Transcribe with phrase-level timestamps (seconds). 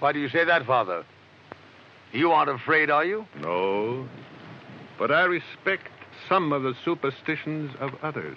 [0.00, 1.04] Why do you say that, Father?
[2.12, 3.26] You aren't afraid, are you?
[3.40, 4.06] No.
[4.96, 5.88] But I respect
[6.28, 8.36] some of the superstitions of others.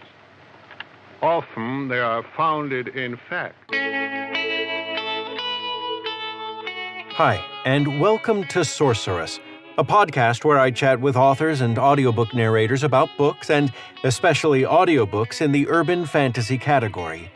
[1.21, 3.75] Often they are founded in fact.
[7.13, 9.39] Hi, and welcome to Sorceress,
[9.77, 13.71] a podcast where I chat with authors and audiobook narrators about books and
[14.03, 17.31] especially audiobooks in the urban fantasy category.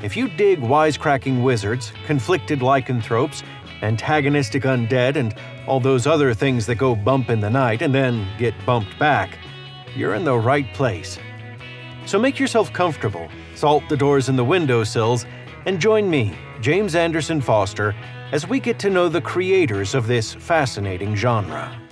[0.00, 3.42] If you dig wisecracking wizards, conflicted lycanthropes,
[3.82, 5.34] antagonistic undead, and
[5.66, 9.38] all those other things that go bump in the night and then get bumped back,
[9.94, 11.18] you're in the right place.
[12.06, 15.26] So make yourself comfortable, salt the doors and the windowsills,
[15.66, 17.94] and join me, James Anderson Foster,
[18.32, 21.87] as we get to know the creators of this fascinating genre.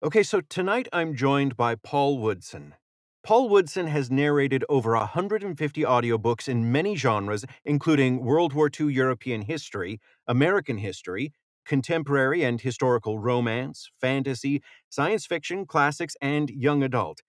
[0.00, 2.74] Okay, so tonight I'm joined by Paul Woodson.
[3.24, 9.42] Paul Woodson has narrated over 150 audiobooks in many genres, including World War II European
[9.42, 11.32] history, American history,
[11.66, 17.22] contemporary and historical romance, fantasy, science fiction, classics, and young adult.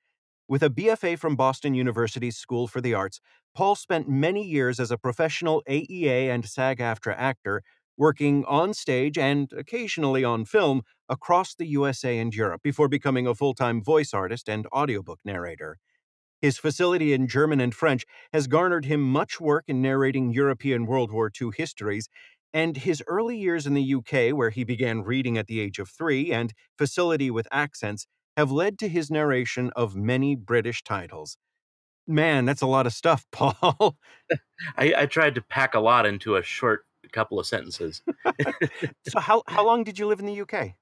[0.47, 3.19] With a BFA from Boston University's School for the Arts,
[3.55, 7.63] Paul spent many years as a professional AEA and SAG AFTRA actor,
[7.97, 13.35] working on stage and occasionally on film across the USA and Europe before becoming a
[13.35, 15.77] full time voice artist and audiobook narrator.
[16.41, 21.11] His facility in German and French has garnered him much work in narrating European World
[21.11, 22.07] War II histories,
[22.53, 25.89] and his early years in the UK, where he began reading at the age of
[25.89, 28.07] three, and facility with accents,
[28.38, 31.38] have led to his narration of many British titles.
[32.07, 33.97] Man, that's a lot of stuff, Paul.
[34.77, 38.01] I, I tried to pack a lot into a short couple of sentences.
[39.07, 40.75] so, how, how long did you live in the UK?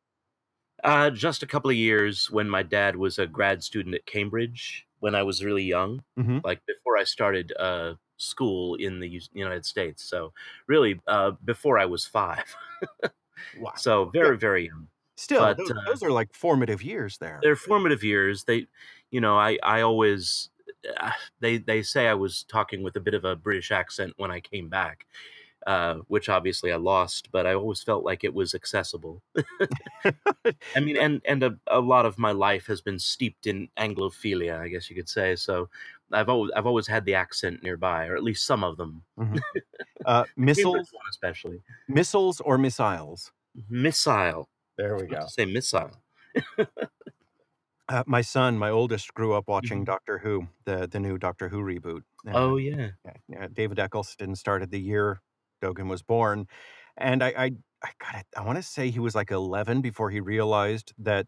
[0.83, 4.87] Uh, just a couple of years when my dad was a grad student at Cambridge
[4.99, 6.43] when I was really young, Mhm.
[6.43, 10.03] like before I started uh, school in the United States.
[10.03, 10.33] So,
[10.67, 12.55] really, uh, before I was five.
[13.59, 13.73] Wow.
[13.75, 14.87] so, very, very young.
[15.15, 17.39] Still, but, those, uh, those are like formative years there.
[17.41, 18.43] They're formative years.
[18.43, 18.67] They,
[19.11, 20.49] you know, I, I always,
[20.99, 24.31] uh, they, they say I was talking with a bit of a British accent when
[24.31, 25.05] I came back.
[25.67, 29.21] Uh, which obviously I lost, but I always felt like it was accessible.
[30.75, 34.59] I mean, and and a, a lot of my life has been steeped in Anglophilia,
[34.59, 35.35] I guess you could say.
[35.35, 35.69] So
[36.11, 39.03] I've always I've always had the accent nearby, or at least some of them.
[39.17, 39.43] Mhm.
[40.05, 43.31] uh, missiles, one especially missiles or missiles?
[43.69, 44.47] missile.
[44.77, 45.91] There we I have to Say missile.
[47.89, 49.85] Uh, my son, my oldest, grew up watching Mhm.
[49.85, 52.01] Doctor Who, the the new Doctor Who reboot.
[52.27, 52.91] Uh, Oh yeah.
[53.05, 55.21] yeah, yeah, David Eccleston started the year
[55.61, 56.47] Dogan was born,
[56.97, 57.51] and I I
[57.83, 58.27] I got it.
[58.35, 61.27] I want to say he was like eleven before he realized that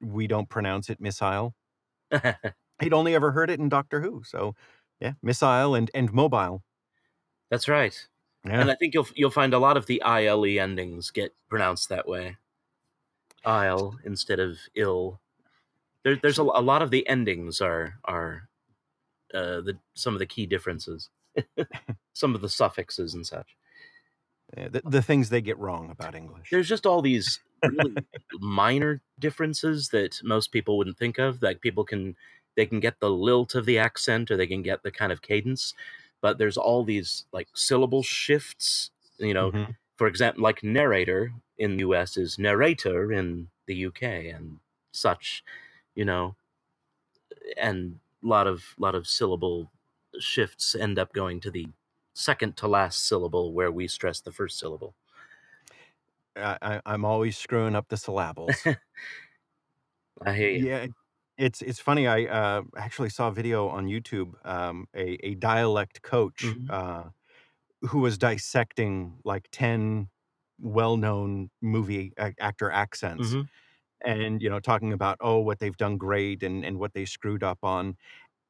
[0.00, 1.54] we don't pronounce it missile.
[2.80, 4.54] He'd only ever heard it in Doctor Who, so
[5.00, 6.62] yeah, missile and and mobile.
[7.50, 8.06] That's right.
[8.44, 11.88] Yeah, And I think you'll you'll find a lot of the ile endings get pronounced
[11.88, 12.36] that way.
[13.44, 15.20] Isle instead of ill.
[16.04, 18.48] There, there's a, a lot of the endings are are
[19.34, 21.10] uh, the some of the key differences,
[22.14, 23.56] some of the suffixes and such.
[24.56, 26.50] Yeah, the, the things they get wrong about English.
[26.50, 27.96] There's just all these really
[28.32, 31.42] minor differences that most people wouldn't think of.
[31.42, 32.16] Like people can
[32.56, 35.22] they can get the lilt of the accent or they can get the kind of
[35.22, 35.72] cadence,
[36.20, 38.90] but there's all these like syllable shifts.
[39.18, 39.76] You know, Mhm.
[39.96, 44.58] for example, like narrator in the US is narrator in the UK and
[44.92, 45.44] such,
[45.94, 46.36] you know,
[47.56, 49.70] and a lot of lot of syllable
[50.18, 51.68] shifts end up going to the
[52.14, 54.94] second to last syllable where we stress the first syllable.
[56.36, 58.66] I, I, I'm always screwing up the syllables.
[60.24, 60.66] I hear you.
[60.66, 60.86] Yeah,
[61.38, 62.06] it's it's funny.
[62.06, 64.34] I uh, actually saw a video on YouTube.
[64.46, 66.68] Um, a a dialect coach Mhm.
[66.68, 67.10] uh,
[67.82, 70.10] who was dissecting like ten
[70.60, 73.48] well-known movie actor accents, Mhm.
[74.04, 77.44] and you know talking about oh what they've done great and and what they screwed
[77.44, 77.96] up on,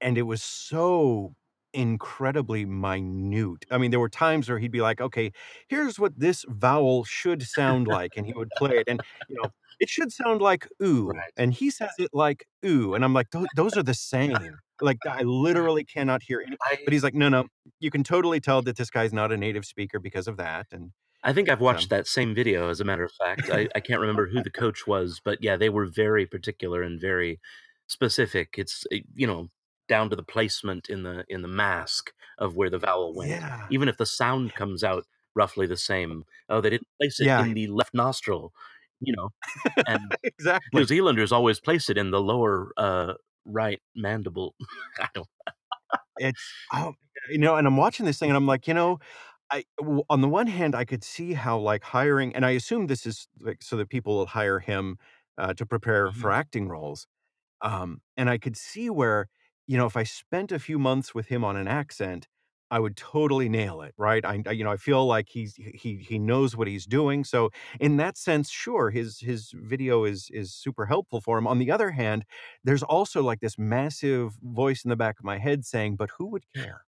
[0.01, 1.35] and it was so
[1.73, 3.65] incredibly minute.
[3.71, 5.33] I mean, there were times where he'd be like, "Okay,
[5.69, 9.51] here's what this vowel should sound like," and he would play it, and you know,
[9.79, 11.33] it should sound like "ooh," Right.
[11.37, 15.05] and he says it like "ooh," and I'm like, "Tho- "Those are the same." Like,
[15.07, 16.57] I literally cannot hear any.
[16.63, 17.47] I, But he's like, "No, no,
[17.81, 20.93] you can totally tell that this guy's not a native speaker because of that." And
[21.23, 23.51] I think I've watched that same video, as a matter of fact.
[23.53, 27.01] I, I can't remember who the coach was, but yeah, they were very particular and
[27.01, 27.41] very
[27.89, 28.55] specific.
[28.59, 29.49] It's uh, you know
[29.91, 33.37] down to the placement in the in the mask of where the vowel went.
[33.39, 35.07] yeah, Even if the sound comes out
[35.37, 38.55] roughly the same, oh, they didn't place it yeah, in the left nostril.
[39.01, 39.31] you know,
[39.87, 40.71] and exactly.
[40.73, 43.15] New Zealanders always place it in the lower uh,
[43.47, 44.57] right mandible.
[45.01, 45.29] I don't.
[46.19, 46.95] It's oh,
[47.29, 48.99] you know, and I'm watching this thing, and I'm like, you know,
[49.51, 49.65] I
[50.11, 53.29] on the one hand, I could see how like hiring, and I assume this is
[53.41, 54.99] like so that people will hire him
[55.39, 56.33] uh, to prepare for Mhm.
[56.33, 57.07] acting roles.
[57.63, 59.29] Um, and I could see where,
[59.71, 62.29] you know, if I spent a few months with him on an accent,
[62.73, 64.25] I would totally nail it, right?
[64.25, 67.25] I, I- you know, I feel like he's he he knows what he's doing.
[67.25, 67.51] So
[67.81, 71.47] in that sense, sure, his his video is is super helpful for him.
[71.47, 72.25] On the other hand,
[72.65, 76.27] there's also like this massive voice in the back of my head saying, "But who
[76.29, 76.85] would care?"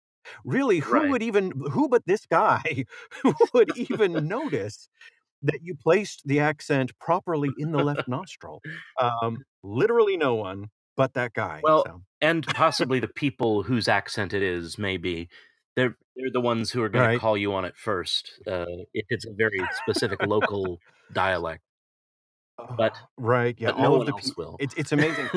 [0.44, 1.10] Really, who Right.
[1.10, 2.84] would even who but this guy
[3.22, 4.88] who would even notice
[5.42, 8.62] that you placed the accent properly in the left nostril?
[9.00, 11.64] Um, literally no one but that guy.
[11.64, 15.28] Well, so and possibly the people whose accent it is, maybe
[15.76, 17.08] they're they're the ones who are going Right.
[17.08, 18.64] to call you on it first uh,
[18.94, 20.80] if it's a very specific local
[21.12, 21.62] dialect.
[22.68, 24.58] But Oh, right, yeah, but no all of one the else peo will.
[24.58, 25.30] it's it's amazing.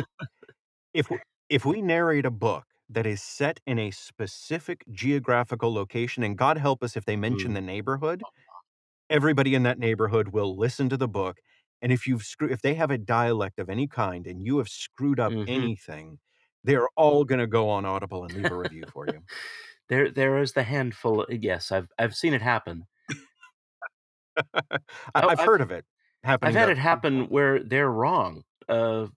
[0.94, 1.10] If
[1.50, 6.58] if we narrate a book that is set in a specific geographical location, and God
[6.58, 7.56] help us if they mention Mm.
[7.56, 8.26] the neighborhood,
[9.10, 11.42] everybody in that neighborhood will listen to the book,
[11.82, 14.70] and if you've screwed, if they have a dialect of any kind and you have
[14.70, 15.48] screwed up Mhm.
[15.48, 16.20] anything,
[16.64, 19.22] they're all gonna go on Audible and leave a review for you.
[19.90, 21.26] There there is the handful.
[21.30, 22.86] Yes, I've I've seen it happen.
[25.16, 25.86] I Oh, I've I've heard of it
[26.42, 28.44] I've had to it happen where they're wrong.
[28.70, 29.08] Uh,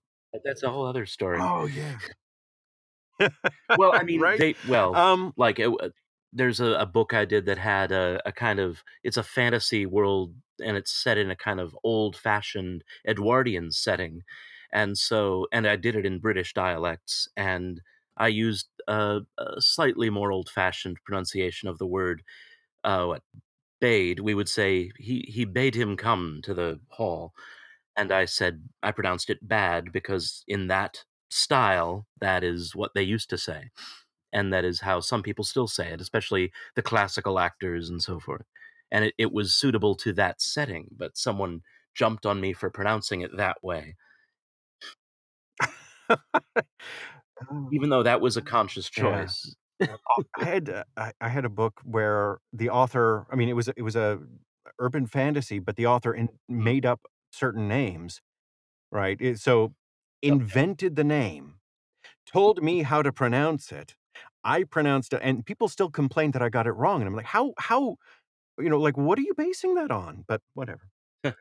[0.45, 1.53] that's a whole other story.
[1.55, 1.99] Oh, yeah.
[3.75, 4.37] Well, I mean, Right?
[4.37, 5.89] they well, Um like it, uh,
[6.31, 9.85] there's a, a book I did that had a, a kind of it's a fantasy
[9.85, 14.23] world and it's set in a kind of old fashioned Edwardian setting,
[14.71, 17.81] and so and I did it in British dialects and
[18.17, 22.23] I used a, a slightly more old fashioned pronunciation of the word
[22.83, 23.23] uh, what
[23.81, 24.19] bade.
[24.19, 27.33] We would say he he bade him come to the hall,
[27.97, 33.03] and I said I pronounced it bad because in that style that is what they
[33.03, 33.69] used to say
[34.33, 38.19] and that is how some people still say it especially the classical actors and so
[38.19, 38.45] forth
[38.93, 41.61] and it, it was suitable to that setting but someone
[41.95, 43.95] jumped on me for pronouncing it that way.
[47.71, 49.27] Even though that was a conscious Yeah.
[49.29, 49.55] choice.
[50.37, 50.83] I had uh,
[51.19, 54.19] I, had a book where the author I mean it was it was a
[54.79, 57.01] urban fantasy but the author in, made up
[57.31, 58.21] certain names
[58.91, 59.17] right?
[59.21, 59.75] It- so
[60.21, 61.55] invented the name
[62.25, 63.95] told me how to pronounce it.
[64.43, 67.25] I pronounced it and people still complained that I got it wrong and I'm like
[67.27, 67.97] how how
[68.59, 70.23] you know like what are you basing that on?
[70.27, 70.89] But whatever.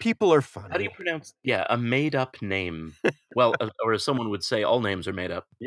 [0.00, 0.68] People are funny.
[0.70, 2.94] how do you pronounce yeah a made up name?
[3.34, 5.46] Well uh, or as someone would say all names are made up.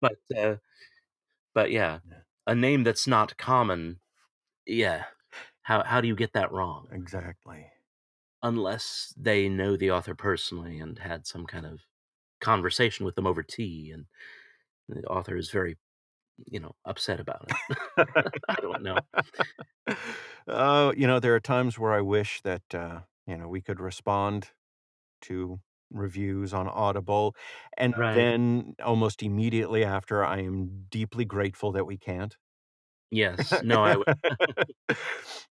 [0.00, 0.56] But uh,
[1.54, 1.98] but yeah.
[2.46, 4.00] a name that's not common
[4.66, 5.04] yeah.
[5.62, 6.88] How how do you get that wrong?
[6.92, 7.66] Exactly.
[8.42, 11.80] Unless they know the author personally and had some kind of
[12.40, 14.06] conversation with them over tea and
[14.88, 15.76] the author is very
[16.46, 17.56] you know upset about it
[18.48, 19.06] i don't know
[20.46, 23.80] Oh, you know, there are times where I wish that uh, you know we could
[23.80, 24.50] respond
[25.22, 25.60] to
[25.90, 27.36] reviews on Audible,
[27.78, 28.14] and Right.
[28.14, 32.36] then almost immediately after, I am deeply grateful that we can't.
[33.10, 34.06] yes no i would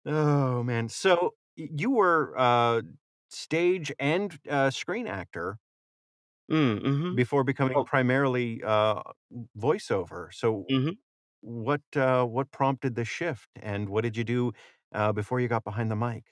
[0.05, 2.81] oh man, so you were uh,
[3.29, 5.57] stage and uh, screen actor
[6.51, 9.01] mm, hmm before becoming Well- primarily uh,
[9.57, 10.33] voiceover.
[10.33, 11.01] So, Mhm.
[11.41, 14.53] what uh, what prompted the shift, and what did you do
[14.93, 16.25] uh, before you got behind the mic?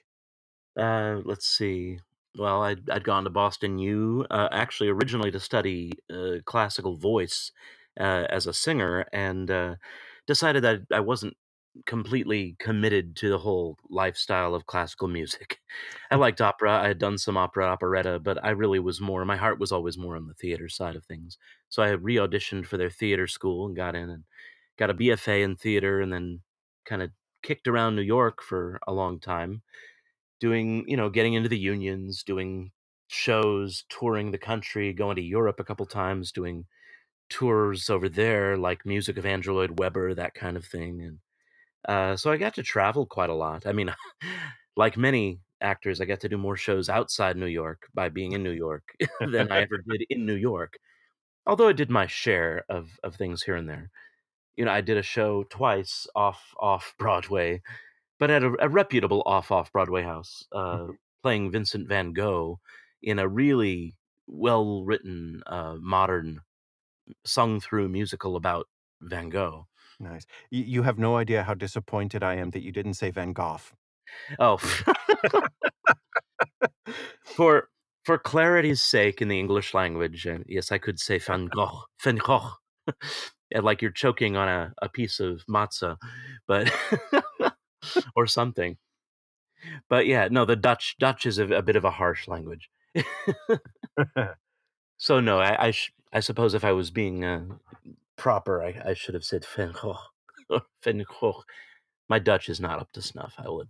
[0.78, 1.98] uh let's see
[2.38, 7.50] well i'd, I'd gone to boston u uh, actually originally to study uh, classical voice
[7.98, 9.76] uh, as a singer and uh,
[10.26, 11.36] decided that i wasn't
[11.86, 15.58] completely committed to the whole lifestyle of classical music.
[16.10, 16.20] I mm.
[16.20, 19.60] liked opera i had done some opera operetta but i really was more my heart
[19.60, 21.38] was always more on the theater side of things.
[21.68, 24.24] So i re-auditioned for their theater school and got in and
[24.78, 26.40] got a bfa in theater and then
[26.84, 27.10] kind of
[27.42, 29.62] kicked around new york for a long time
[30.40, 32.72] doing you know getting into the unions doing
[33.08, 36.64] shows touring the country going to europe a couple times doing
[37.28, 41.18] tours over there like music of andrew lloyd webber that kind of thing and
[41.88, 43.66] uh, so i got to travel quite a lot.
[43.66, 43.94] I mean
[44.76, 48.42] like many actors i got to do more shows outside new york by being in
[48.42, 48.82] new york
[49.20, 50.78] than i ever did in new york
[51.46, 53.90] although i did my share of, of things here and there.
[54.56, 57.60] You know i did a show twice off off broadway
[58.20, 60.88] but at a, a reputable off off Broadway house, uh,
[61.22, 62.60] playing Vincent Van Gogh
[63.02, 63.96] in a really
[64.28, 66.42] well written, uh, modern,
[67.24, 68.68] sung through musical about
[69.00, 69.66] Van Gogh.
[70.00, 70.26] Nice.
[70.50, 73.60] You, you have no idea how disappointed I am that you didn't say Van Gogh.
[74.38, 74.56] Oh,
[77.24, 77.68] for
[78.04, 82.16] for clarity's sake in the English language, and yes, I could say Van Gogh, Van
[82.16, 82.52] Gogh,
[83.52, 85.96] and like you're choking on a, a piece of matzah,
[86.48, 86.72] but
[88.16, 88.78] or something.
[89.88, 92.70] But yeah, no, the Dutch Dutch is a, a bit of a harsh language.
[94.98, 97.44] so no, I I, sh- I suppose if I was being uh,
[98.20, 99.44] proper, I, I should have said.
[99.56, 101.42] Van Gogh.
[102.08, 103.34] My Dutch is not up to snuff.
[103.38, 103.68] I would.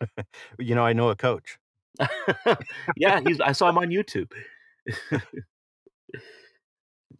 [0.58, 1.58] you know, I know a coach.
[2.96, 3.40] yeah, he's.
[3.40, 4.30] I saw him on YouTube.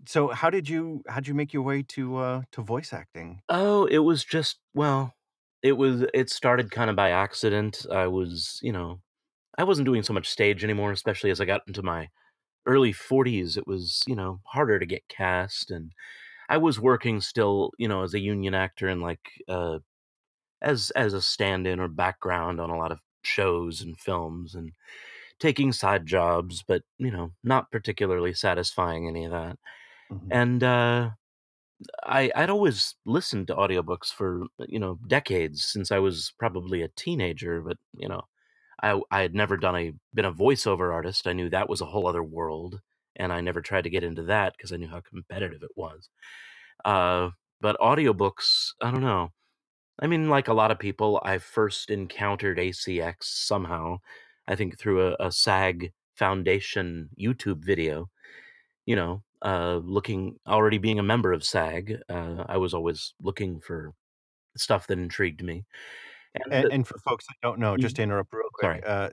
[0.07, 3.41] so how did you how did you make your way to uh to voice acting?
[3.49, 5.15] Oh, it was just well,
[5.63, 7.87] it was it started kind of by accident.
[7.91, 9.01] I was, you know,
[9.57, 12.09] I wasn't doing so much stage anymore, especially as I got into my
[12.67, 13.57] early 40s.
[13.57, 15.93] It was, you know, harder to get cast and
[16.49, 19.79] I was working still, you know, as a union actor and like uh
[20.63, 24.73] as as a stand-in or background on a lot of shows and films and
[25.39, 29.59] taking side jobs, but you know, not particularly satisfying any of that.
[30.11, 30.29] Mm-hmm.
[30.31, 31.11] And uh,
[32.05, 36.89] I I'd always listened to audiobooks for you know decades since I was probably a
[36.89, 38.23] teenager, but you know,
[38.83, 41.27] I I had never done a been a voiceover artist.
[41.27, 42.81] I knew that was a whole other world,
[43.19, 46.09] and I never tried to get into that because I knew how competitive it was.
[46.85, 49.33] Uh, but audiobooks, I don't know.
[50.01, 53.99] I mean, like a lot of people, I first encountered ACX somehow.
[54.47, 58.09] I think through a, a SAG Foundation YouTube video.
[58.87, 63.61] You know, uh, looking already being a member of SAG, uh, I was always looking
[63.61, 63.93] for
[64.57, 65.65] stuff that intrigued me.
[66.35, 67.97] And, and, and for folks that don't know, just mm-hmm.
[67.97, 69.11] to interrupt real quick, uh,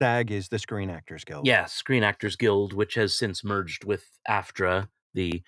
[0.00, 1.46] SAG is the Screen Actors Guild.
[1.46, 5.42] Yeah, Screen Actors Guild, which has since merged with AFTRA, the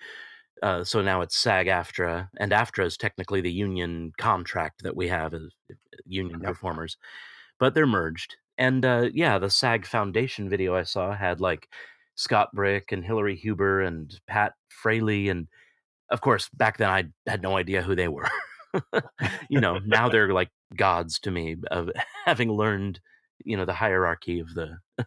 [0.61, 5.33] uh, so now it's SAG-AFTRA, and AFTRA is technically the union contract that we have
[5.33, 5.75] as uh,
[6.05, 6.49] union yep.
[6.49, 6.97] performers,
[7.59, 8.35] but they're merged.
[8.57, 11.69] And uh, yeah, the SAG Foundation video I saw had like
[12.15, 15.47] Scott Brick and Hillary Huber and Pat Fraley, and
[16.11, 18.27] of course back then I had no idea who they were.
[19.49, 21.89] you know, now they're like gods to me of
[22.25, 22.99] having learned,
[23.43, 24.77] you know, the hierarchy of the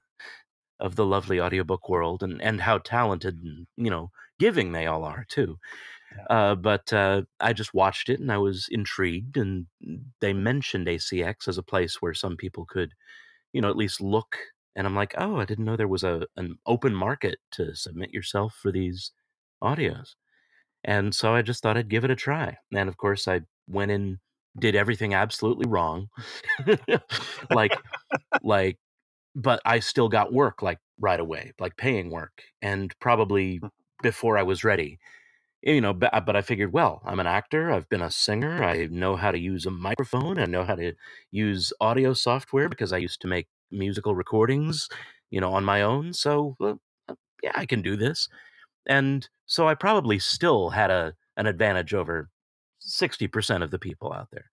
[0.81, 5.05] of the lovely audiobook world and and how talented and you know giving they all
[5.05, 5.59] are too.
[6.31, 9.67] Uh, but uh, I just watched it and I was intrigued, and
[10.21, 12.93] they mentioned ACX as a place where some people could,
[13.53, 14.37] you know, at least look.
[14.77, 18.13] And I'm like, oh, I didn't know there was a an open market to submit
[18.13, 19.13] yourself for these
[19.63, 20.15] audios.
[20.85, 22.57] And so I just thought I'd give it a try.
[22.75, 24.21] And of course, I went in,
[24.59, 26.09] did everything absolutely wrong,
[27.51, 27.75] like,
[28.43, 28.79] like,
[29.35, 33.69] but I still got work like right away, like paying work, and probably hmm
[34.03, 34.99] before I was ready.
[35.63, 37.71] You know, but, but I figured, well, I'm an actor.
[37.71, 38.65] I've been a singer.
[38.65, 40.39] I know how to use a microphone.
[40.39, 40.95] I know how to
[41.31, 44.89] use audio software because I used to make musical recordings,
[45.31, 46.15] you know, on my own.
[46.15, 48.29] So, well, uh, yeah, I can do this.
[48.87, 52.31] And so I probably still had a an advantage over
[52.89, 54.51] 60% of the people out there.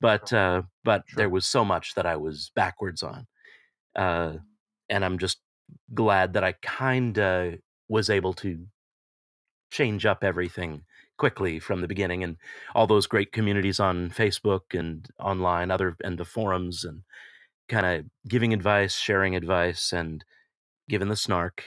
[0.00, 1.16] But uh, but sure.
[1.16, 3.26] there was so much that I was backwards on.
[3.96, 4.34] Uh,
[4.88, 5.38] and I'm just
[5.94, 7.54] glad that I kind of
[7.88, 8.66] was able to
[9.70, 10.82] change up everything
[11.16, 12.36] quickly from the beginning and
[12.74, 17.02] all those great communities on Facebook and online other and the forums and
[17.68, 20.24] kind of giving advice, sharing advice and
[20.88, 21.64] giving the snark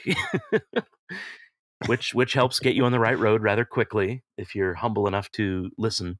[1.86, 5.30] which which helps get you on the right road rather quickly if you're humble enough
[5.32, 6.18] to listen.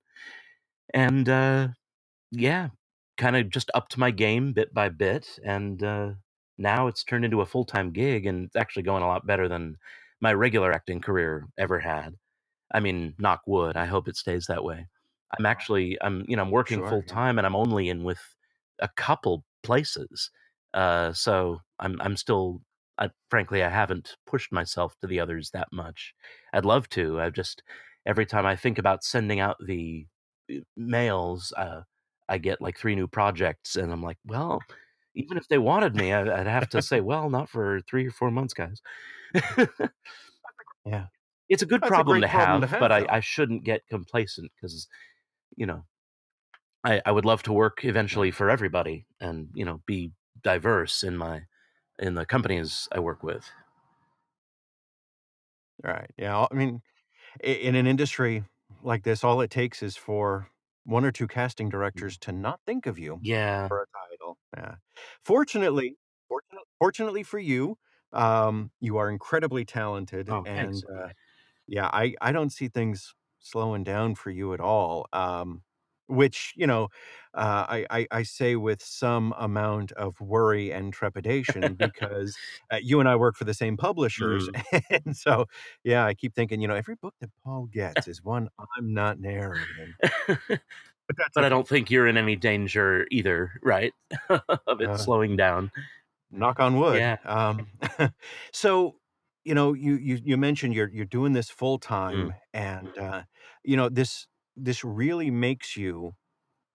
[0.94, 1.68] And uh
[2.30, 2.68] yeah,
[3.16, 6.10] kind of just up to my game bit by bit and uh
[6.58, 9.76] now it's turned into a full-time gig and it's actually going a lot better than
[10.20, 12.16] my regular acting career ever had.
[12.72, 13.76] I mean, knock wood.
[13.76, 14.86] I hope it stays that way.
[15.38, 17.40] I'm actually, I'm, you know, I'm working sure, full time, yeah.
[17.40, 18.20] and I'm only in with
[18.80, 20.30] a couple places.
[20.74, 22.60] Uh, so I'm, I'm still,
[22.98, 26.14] I, frankly, I haven't pushed myself to the others that much.
[26.52, 27.20] I'd love to.
[27.20, 27.62] I've just
[28.06, 30.06] every time I think about sending out the
[30.50, 31.82] uh, mails, uh,
[32.28, 34.60] I get like three new projects, and I'm like, well,
[35.14, 38.30] even if they wanted me, I'd have to say, well, not for three or four
[38.30, 38.80] months, guys.
[40.86, 41.06] yeah.
[41.48, 43.80] It's a good problem, a to, problem have, to, have, but I, I shouldn't get
[43.88, 44.86] complacent because,
[45.56, 45.84] you know,
[46.84, 50.12] I, I would love to work eventually for everybody and, you know, be
[50.42, 51.40] diverse in my
[51.98, 53.50] in the companies I work with.
[55.82, 56.10] Right.
[56.16, 56.46] Yeah.
[56.50, 56.82] I mean,
[57.40, 58.44] in an industry
[58.82, 60.48] like this, all it takes is for
[60.84, 63.68] one or two casting directors to not think of you yeah.
[63.68, 64.38] for a title.
[64.56, 64.74] Yeah.
[65.24, 65.96] Fortunately,
[66.28, 67.78] fortunately, fortunately for you,
[68.12, 71.08] um, you are incredibly talented, oh, and uh,
[71.66, 75.06] yeah, I I don't see things slowing down for you at all.
[75.12, 75.62] Um,
[76.08, 76.84] which you know
[77.34, 82.38] uh, I, I I say with some amount of worry and trepidation because
[82.72, 84.62] uh, you and I work for the same publishers, Mm.
[84.90, 85.46] and so
[85.84, 88.48] yeah, I keep thinking you know every book that Paul gets is one
[88.78, 89.96] I'm not narrating,
[91.08, 93.92] but that's but I don't think you're in any danger either, right?
[94.28, 95.72] of it Uh, slowing down.
[96.30, 97.02] knock on wood.
[97.02, 97.16] Yeah.
[97.24, 97.68] Um,
[98.52, 98.96] so
[99.44, 101.78] you know you you you mentioned you're you're doing this full
[102.10, 102.28] Mm.
[102.28, 103.22] time, and uh,
[103.64, 104.26] you know this
[104.58, 106.14] this really makes you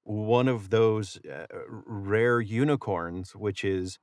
[0.03, 3.99] one of those uh, rare unicorns, which is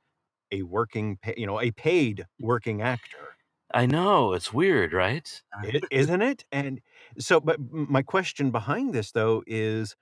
[0.53, 3.37] a working, pa- you know, a paid working actor,
[3.75, 5.43] I know it's weird, right?
[5.53, 6.45] Uh, isn't it?
[6.53, 6.81] And
[7.19, 9.97] so, but my question behind this though is,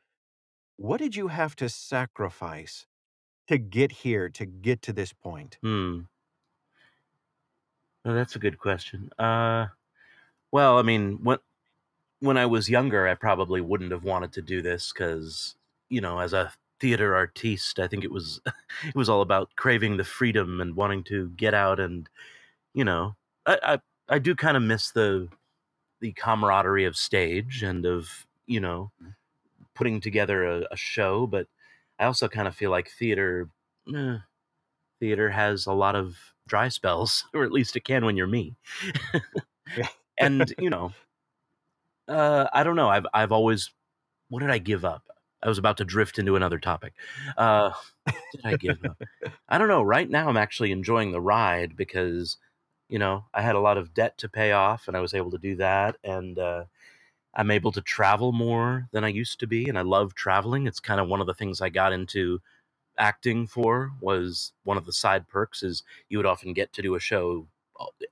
[0.76, 2.86] what did you have to sacrifice
[3.48, 5.60] to get here, to get to this point?
[5.62, 6.08] Hmm.
[8.04, 9.10] Well, that's a good question.
[9.18, 9.66] Uh,
[10.52, 11.38] well, I mean, when
[12.20, 15.54] when I was younger, I probably wouldn't have wanted to do this because,
[15.88, 18.40] you know, as a theater artiste, I think it was
[18.86, 22.08] it was all about craving the freedom and wanting to get out and,
[22.74, 23.80] you know, I I,
[24.16, 25.28] I do kind of miss the
[26.00, 28.92] the camaraderie of stage and of you know
[29.74, 31.46] putting together a, a show, but
[31.98, 33.48] I also kind of feel like theater
[33.94, 34.18] eh,
[35.00, 36.16] theater has a lot of
[36.48, 38.56] dry spells, or at least it can when you're me.
[40.20, 40.92] And you know,
[42.08, 42.88] uh, I don't know.
[42.88, 43.70] I've I've always
[44.28, 45.04] what did I give up?
[45.42, 46.94] I was about to drift into another topic.
[47.36, 48.98] Uh, what did I give up?
[49.48, 49.82] I don't know.
[49.82, 52.38] Right now, I'm actually enjoying the ride because,
[52.88, 55.30] you know, I had a lot of debt to pay off, and I was able
[55.32, 56.64] to do that, and uh,
[57.34, 60.66] I'm able to travel more than I used to be, and I love traveling.
[60.66, 62.40] It's kind of one of the things I got into
[62.98, 63.92] acting for.
[64.00, 67.48] Was one of the side perks is you would often get to do a show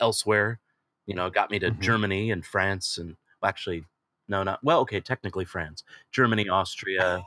[0.00, 0.60] elsewhere.
[1.06, 1.80] You know, it got me to Mhm.
[1.80, 3.84] Germany and France, and well, actually,
[4.28, 4.80] no, not well.
[4.80, 7.22] Okay, technically France, Germany, Austria,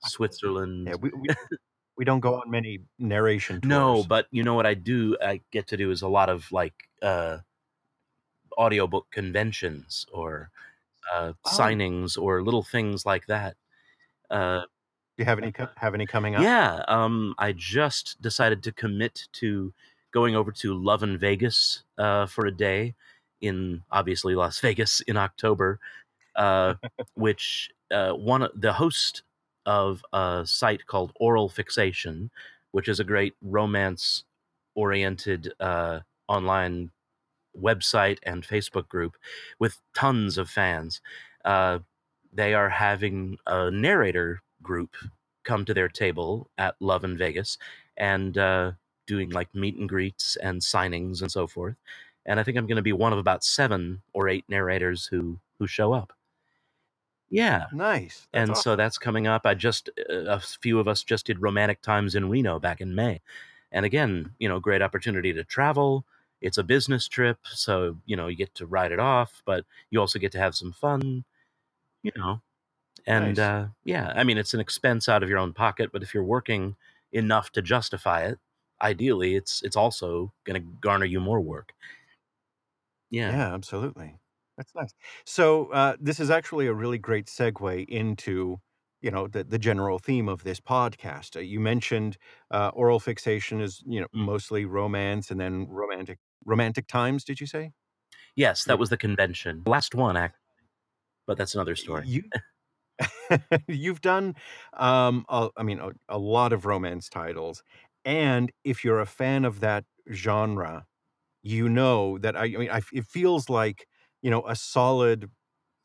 [0.00, 0.88] Switzerland.
[0.88, 1.28] Yeah, we, we
[1.96, 3.70] we don't go on many narration tours.
[3.70, 5.16] No, but you know what I do?
[5.20, 7.38] I get to do is a lot of like uh,
[8.58, 10.50] audiobook conventions or
[11.12, 11.56] uh, Oh.
[11.56, 13.56] signings or little things like that.
[14.30, 14.62] Uh,
[15.16, 16.42] do you have any have any coming up?
[16.42, 19.72] yeah, um, I just decided to commit to
[20.12, 22.94] going over to Love in Vegas uh, for a day
[23.40, 25.78] in obviously Las Vegas in October,
[26.36, 26.74] uh,
[27.14, 29.22] which uh, one the host
[29.66, 32.30] of a site called Oral Fixation,
[32.72, 34.24] which is a great romance
[34.74, 36.90] oriented uh, online
[37.60, 39.16] website and Facebook group
[39.58, 41.00] with tons of fans.
[41.44, 41.78] Uh,
[42.32, 44.94] they are having a narrator group
[45.44, 47.56] come to their table at Love in Vegas
[47.96, 48.72] and uh,
[49.06, 51.76] doing like meet and greets and signings and so forth.
[52.26, 55.38] And I think I'm going to be one of about seven or eight narrators who
[55.58, 56.12] who show up.
[57.30, 58.28] Yeah, Nice.
[58.32, 58.62] That's and awesome.
[58.62, 59.46] so that's coming up.
[59.46, 62.94] I just uh, a few of us just did Romantic Times in Reno back in
[62.94, 63.20] May,
[63.72, 66.04] and again, you know, great opportunity to travel.
[66.40, 70.00] It's a business trip, so you know you get to ride it off, but you
[70.00, 71.24] also get to have some fun,
[72.02, 72.40] you know.
[73.06, 73.38] And Nice.
[73.38, 76.24] uh, yeah, I mean, it's an expense out of your own pocket, but if you're
[76.24, 76.76] working
[77.12, 78.38] enough to justify it,
[78.80, 81.72] ideally, it's it's also going to garner you more work.
[83.10, 83.38] Yeah.
[83.38, 84.18] Yeah, absolutely.
[84.56, 84.92] That's nice.
[85.24, 88.58] So uh, this is actually a really great segue into,
[89.02, 91.36] you know, the the general theme of this podcast.
[91.36, 92.16] Uh, you mentioned
[92.50, 94.24] uh, oral fixation is, you know, Mm.
[94.26, 97.24] mostly romance and then romantic romantic times.
[97.24, 97.72] Did you say?
[98.36, 99.62] Yes, that was the convention.
[99.66, 100.38] Last one, actually,
[101.26, 102.06] but that's another story.
[102.06, 102.22] You
[103.68, 104.34] you've done,
[104.74, 107.62] um, a, I mean, a, a lot of romance titles,
[108.04, 110.86] and if you're a fan of that genre,
[111.46, 113.86] you know that I, I mean, I, it feels like
[114.22, 115.30] you know a solid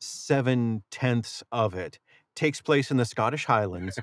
[0.00, 1.98] seven tenths of it
[2.36, 4.00] takes place in the Scottish Highlands.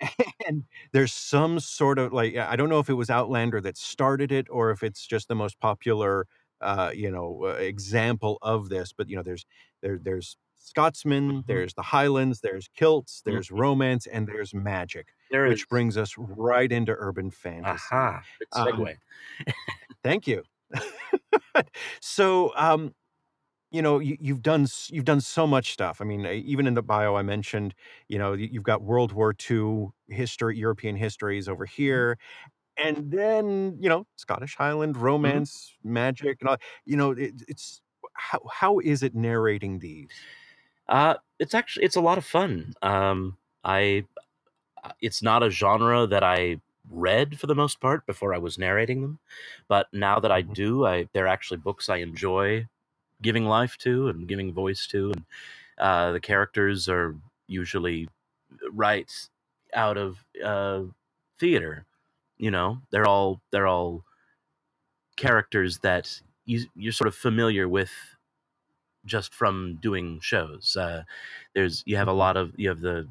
[0.46, 4.32] and there's some sort of like I don't know if it was Outlander that started
[4.32, 6.26] it or if it's just the most popular
[6.60, 8.92] uh, you know uh, example of this.
[8.92, 9.44] But you know, there's
[9.82, 11.48] there there's Scotsmen, Mhm.
[11.48, 15.54] there's the Highlands, there's kilts, there's romance, and there's magic, There is.
[15.54, 18.02] which brings us right into urban fantasy.
[18.02, 18.22] Aha.
[18.38, 18.98] Good Um, segue.
[20.02, 20.44] Thank you.
[22.00, 22.94] so, um,
[23.72, 26.00] you know, you, you've done you've done so much stuff.
[26.00, 27.74] I mean, even in the bio I mentioned,
[28.08, 32.18] you know, you- you've got World War II history, European histories over here,
[32.76, 36.58] and then you know, Scottish Highland romance, magic, and all.
[36.86, 37.82] You know, it, it's
[38.14, 40.10] how how is it narrating these?
[40.88, 42.74] Uh, it's actually it's a lot of fun.
[42.82, 44.06] Um, I
[44.84, 48.58] uh, it's not a genre that I read for the most part before I was
[48.58, 49.20] narrating them,
[49.68, 50.54] but now that I Mhm.
[50.54, 52.68] do, I they're actually books I enjoy
[53.22, 55.24] giving life to and giving voice to, and
[55.78, 57.16] uh, the characters are
[57.48, 58.08] usually
[58.72, 59.10] right
[59.74, 60.84] out of uh,
[61.38, 61.86] theater.
[62.38, 64.04] You know, they're all they're all
[65.16, 67.90] characters that you you're sort of familiar with
[69.04, 70.76] just from doing shows.
[70.76, 71.04] Uh,
[71.54, 73.08] there's you have a lot of you have the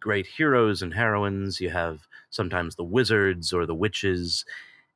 [0.00, 1.60] great heroes and heroines.
[1.60, 4.44] You have sometimes the wizards or the witches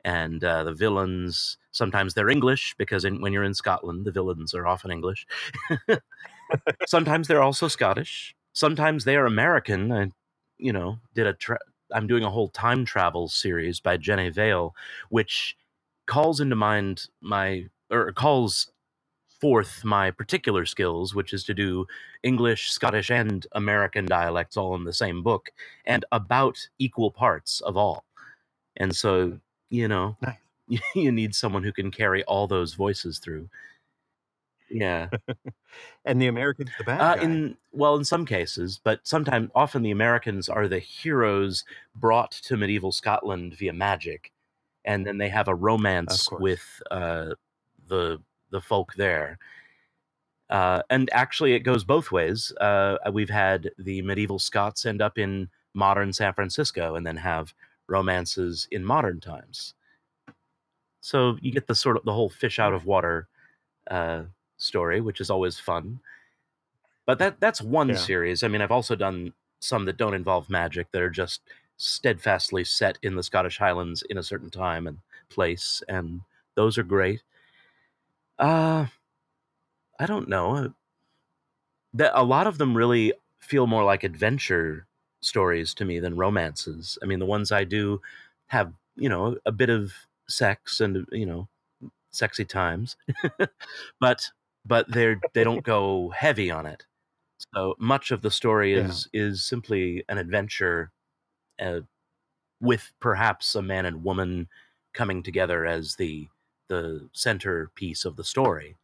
[0.05, 1.57] and uh, the villains.
[1.73, 5.27] Sometimes they're English because in, when you're in Scotland, the villains are often English.
[6.87, 8.35] sometimes they're also Scottish.
[8.53, 9.91] Sometimes they are American.
[9.91, 10.11] I,
[10.59, 11.59] you know, did a tra-
[11.93, 14.75] I'm doing a whole time travel series by Jenny Vale,
[15.09, 15.57] which
[16.07, 18.71] calls into mind my or calls
[19.45, 21.87] forth my particular skills, which is to do
[22.23, 25.51] English, Scottish, and American dialects all in the same book,
[25.85, 28.05] and about equal parts of all.
[28.77, 29.39] And so,
[29.71, 30.39] you know, Nice.
[30.95, 33.49] you need someone who can carry all those voices through.
[34.71, 35.09] Yeah.
[36.07, 37.23] and the American's the bad Uh, guy.
[37.23, 42.57] in well, in some cases, but sometimes, often the Americans are the heroes brought to
[42.57, 44.33] medieval Scotland via magic,
[44.87, 47.35] and then they have a romance with uh,
[47.89, 48.21] the
[48.55, 49.39] the folk there.
[50.51, 52.53] Uh, and actually, it goes both ways.
[52.61, 57.55] Uh, we've had the medieval Scots end up in modern San Francisco, and then have
[57.89, 59.75] romances in modern times.
[61.03, 63.29] So you get the sort of the whole fish out of water
[63.91, 64.25] uh,
[64.59, 66.01] story, which is always fun.
[67.07, 67.97] But that that's one Yeah.
[67.97, 68.43] series.
[68.43, 71.43] I mean, I've also done some that don't involve magic that are just
[71.79, 74.99] steadfastly set in the Scottish Highlands in a certain time and
[75.31, 76.23] place, and
[76.57, 77.23] those are great.
[78.39, 78.87] Uh
[79.99, 80.73] I don't know.
[81.93, 84.87] That a lot of them really feel more like adventure
[85.21, 86.99] stories to me than romances.
[87.03, 88.01] I mean, the ones I do
[88.49, 89.93] have, you know, a bit of
[90.29, 91.49] sex and you know,
[92.13, 92.97] sexy times,
[94.01, 94.31] but
[94.65, 96.87] but they're they don't go heavy on it.
[97.55, 98.75] So much of the story Yeah.
[98.75, 100.93] is is simply an adventure,
[101.61, 101.83] uh,
[102.61, 104.49] with perhaps a man and woman
[104.95, 106.29] coming together as the
[106.69, 108.77] the centerpiece of the story,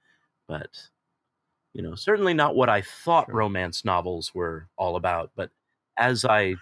[0.49, 0.90] but
[1.73, 3.35] you know, certainly not what I thought Sure.
[3.35, 5.33] romance novels were all about.
[5.37, 5.51] But
[5.97, 6.59] as I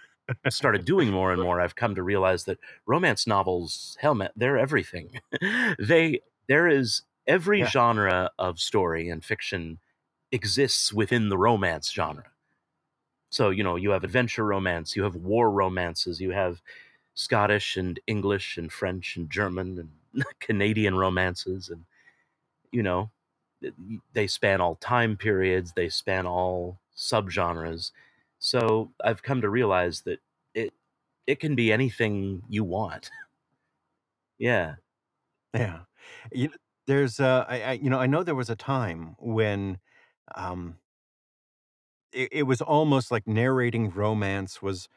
[0.49, 4.59] started doing more and more, I've come to realize that romance novels, hell, man, they're
[4.59, 5.21] everything.
[5.79, 7.65] they there is every Yeah.
[7.65, 9.79] genre of story and fiction
[10.33, 12.33] exists within the romance genre.
[13.31, 16.63] So you know, you have adventure romance, you have war romances, you have
[17.15, 19.93] Scottish and English and French and German and
[20.41, 21.85] Canadian romances, and
[22.73, 23.11] you know,
[24.13, 27.93] they span all time periods, they span all subgenres.
[28.39, 30.21] So I've come to realize that
[30.55, 30.73] it
[31.27, 33.11] it can be anything you want.
[34.39, 34.77] Yeah.
[35.55, 35.85] Yeah.
[36.33, 36.51] You,
[36.87, 39.81] there's uh I, I you know I know there was a time when
[40.35, 40.79] um
[42.13, 44.89] it, it was almost like narrating romance was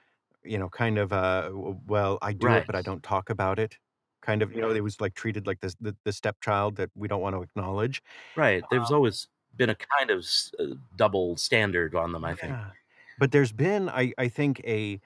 [0.43, 3.77] you know kind of uh well I do it but I don't talk about it
[4.21, 7.07] kind of you know it was like treated like this the, the stepchild that we
[7.07, 8.01] don't want to acknowledge
[8.35, 8.65] Right.
[8.69, 10.25] There's um, always been a kind of
[10.59, 12.57] uh, double standard on them, I think.
[12.57, 12.71] yeah
[13.17, 14.99] but there's been I I think a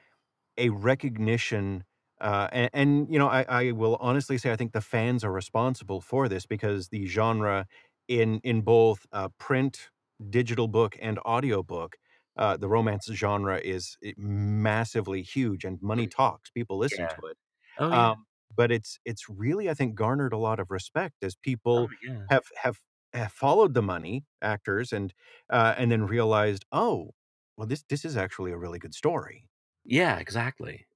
[0.58, 1.86] a recognition
[2.22, 5.32] uh, and, and you know I, I will honestly say I think the fans are
[5.34, 7.68] responsible for this because the genre
[8.10, 9.92] in in both uh, print,
[10.30, 11.98] digital book, and audiobook,
[12.38, 16.52] uh, the romance genre is eh, massively huge and money talks.
[16.52, 17.20] People listen Yeah.
[17.20, 17.38] to it,
[17.78, 18.10] Oh yeah.
[18.12, 18.26] um,
[18.56, 21.36] but it's it's really I think garnered a lot of respect as
[21.76, 22.28] Oh people yeah.
[22.30, 22.78] have have,
[23.14, 25.14] have followed the money actors and
[25.50, 27.12] uh, and then realized oh
[27.58, 29.48] well this this is actually a really good story.
[29.84, 30.88] Yeah, exactly.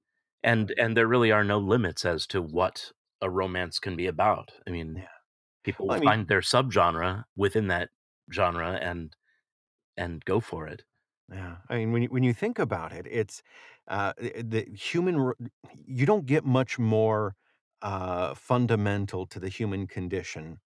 [0.42, 4.52] And and there really are no limits as to what a romance can be about.
[4.66, 5.08] I mean, Yeah.
[5.64, 7.90] people Well, I will mean, find their subgenre within that
[8.32, 9.16] genre and
[9.96, 10.84] and go for it.
[11.32, 13.42] Yeah, I mean, when you when you think about it, it's
[13.86, 15.32] uh, the the human.
[15.86, 17.36] You don't get much more
[17.82, 20.60] uh, fundamental to the human condition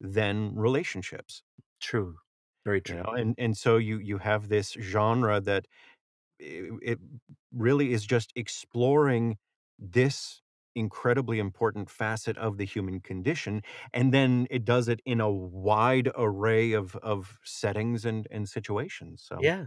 [0.00, 1.42] than relationships,
[1.80, 2.18] True.
[2.64, 2.96] Very you true.
[2.96, 3.14] know.
[3.16, 5.66] And and so you you have this genre that
[6.38, 7.00] it, it
[7.52, 9.38] really is just exploring
[9.78, 10.42] this
[10.76, 13.62] incredibly important facet of the human condition,
[13.94, 19.22] and then it does it in a wide array of of settings and and situations.
[19.24, 19.42] So.
[19.42, 19.66] Yeah.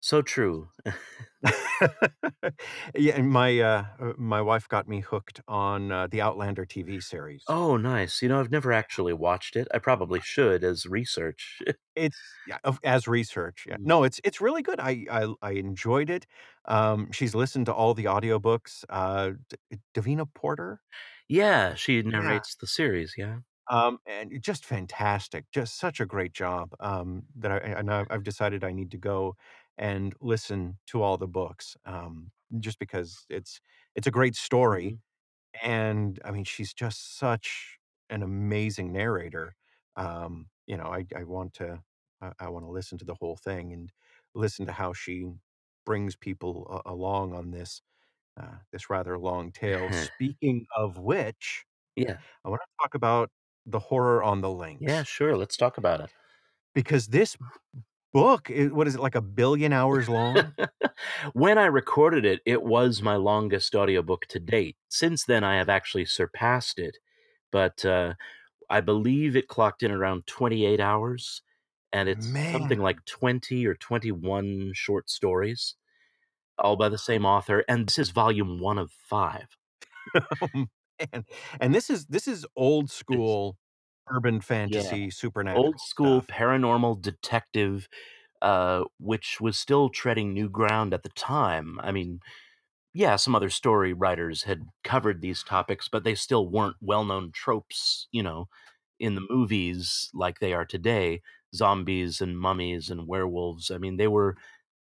[0.00, 0.70] So true.
[2.94, 7.00] yeah, and my uh, uh, my wife got me hooked on uh, the Outlander TV
[7.00, 7.44] series.
[7.46, 8.20] Oh, nice.
[8.20, 9.68] You know, I've never actually watched it.
[9.72, 11.62] I probably should as research.
[11.96, 13.64] It's yeah, of- as research.
[13.68, 13.84] Yeah, Mm.
[13.84, 14.78] no, it's it's really good.
[14.80, 16.26] I I, I enjoyed it.
[16.66, 18.84] Um, she's listened to all the audiobooks.
[18.88, 19.32] Uh,
[19.70, 20.80] D- Davina Porter.
[21.28, 22.42] yeah, she Yeah.
[22.42, 23.14] narrates the series.
[23.16, 23.40] Yeah.
[23.70, 25.44] Um, and just fantastic.
[25.52, 26.74] Just such a great job.
[26.80, 29.36] Um, that I and I've I've decided I need to go
[29.78, 33.60] and listen to all the books, um, just because it's
[33.96, 34.98] it's a great story, Mhm.
[35.62, 37.78] and I mean, she's just such
[38.10, 39.56] an amazing narrator.
[39.96, 41.82] Um, you know, I I want to
[42.20, 43.92] I, I want to listen to the whole thing and
[44.34, 45.26] listen to how she
[45.86, 47.82] brings people a- along on this
[48.40, 49.92] uh, this rather long tale.
[49.92, 52.20] Speaking of which, yeah.
[52.44, 53.30] I want to talk about
[53.66, 55.36] the horror on the links Yeah, sure.
[55.36, 56.10] Let's talk about it.
[56.74, 57.36] because this
[58.20, 60.54] book is what is it like a billion hours long?
[61.32, 64.76] when I recorded it, it was my longest audiobook to date.
[64.88, 66.98] Since then, I have actually surpassed it,
[67.52, 68.14] but uh,
[68.70, 71.42] I believe it clocked in around 28 hours,
[71.92, 75.74] and it's something like 20 or 21 short stories,
[76.58, 77.64] all by the same author.
[77.68, 79.46] And this is volume one of five.
[81.12, 81.22] Oh.
[81.60, 83.56] And this is this is old school
[84.10, 86.22] urban fantasy supernatural Old school stuff.
[86.22, 87.88] paranormal detective,
[88.42, 91.80] uh, which was still treading new ground at the time.
[91.80, 92.20] I mean,
[92.94, 97.32] yeah, some other story writers had covered these topics, but they still weren't well known
[97.32, 98.48] tropes, you know,
[99.00, 101.22] in the movies like they are today.
[101.54, 103.70] Zombies and mummies and werewolves.
[103.70, 104.36] I mean, they were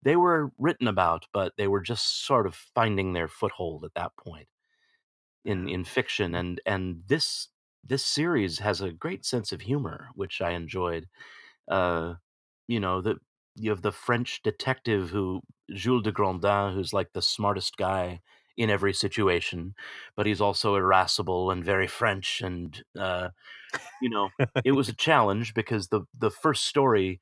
[0.03, 4.15] they were written about, but they were just sort of finding their foothold at that
[4.17, 4.47] point
[5.43, 6.35] in in fiction.
[6.35, 7.49] And and this
[7.85, 11.07] this series has a great sense of humor, which I enjoyed.
[11.69, 12.15] Uh,
[12.67, 13.15] you know, the
[13.55, 15.41] you have the French detective who
[15.73, 18.21] Jules de Grandin, who's like the smartest guy
[18.57, 19.75] in every situation,
[20.15, 22.41] but he's also irascible and very French.
[22.41, 23.29] And uh,
[24.01, 24.29] you know,
[24.63, 27.21] it was a challenge because the the first story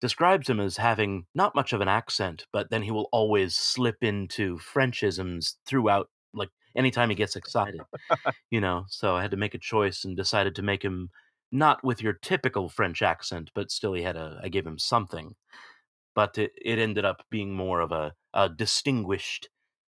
[0.00, 3.96] describes him as having not much of an accent, but then he will always slip
[4.02, 7.80] into Frenchisms throughout, like anytime he gets excited,
[8.50, 8.84] you know.
[8.88, 11.10] So I had to make a choice and decided to make him
[11.52, 15.34] not with your typical French accent, but still he had a, I gave him something.
[16.14, 19.48] But it, it ended up being more of a, a distinguished,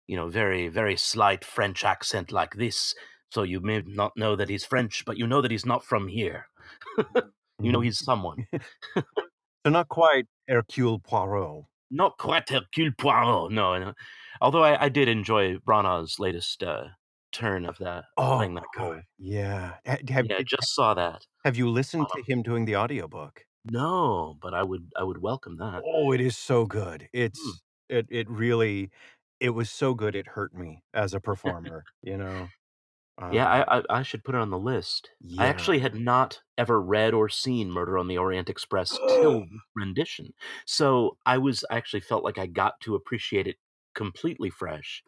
[0.07, 2.95] you know, very, very slight French accent like this.
[3.31, 6.07] So you may not know that he's French, but you know that he's not from
[6.09, 6.47] here.
[7.61, 7.85] you know Mhm.
[7.85, 8.47] he's someone.
[9.65, 11.65] so not quite Hercule Poirot.
[11.91, 13.77] not quite Hercule Poirot, no.
[13.79, 13.93] no.
[14.41, 16.89] Although I, I did enjoy Branagh's latest uh,
[17.31, 19.03] turn of that, Oh playing that god.
[19.17, 19.79] Yeah.
[19.87, 21.27] Ha- Have, Yeah, I just saw that.
[21.43, 23.45] have you listened to him doing the audiobook?
[23.65, 25.85] No, but I would I would welcome that.
[25.85, 27.09] Oh, it is so good.
[27.35, 27.51] Hmm.
[27.51, 28.91] It's it it really
[29.39, 32.53] it was so good it hurt me as a performer, you know.
[33.29, 35.11] Yeah, Um, I, I I should put it on the list.
[35.37, 40.33] I actually had not ever read or seen Murder on the Orient Express till rendition,
[40.65, 43.57] so I was I actually felt like I got to appreciate it
[43.95, 45.03] completely fresh,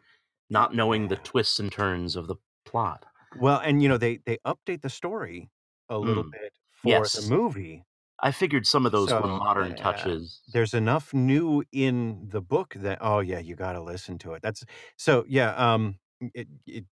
[0.50, 3.06] not knowing the twists and turns of the plot.
[3.34, 5.50] Well, and you know they they update the story
[5.88, 6.30] a little Mm.
[6.32, 7.14] bit for Yes.
[7.14, 7.84] the movie.
[8.22, 10.42] I figured some of those were modern yeah, touches.
[10.48, 14.42] There's enough new in the book that oh yeah, you got to listen to it.
[14.42, 14.64] That's
[14.96, 15.54] so yeah.
[15.56, 15.98] Um,
[16.34, 16.86] it it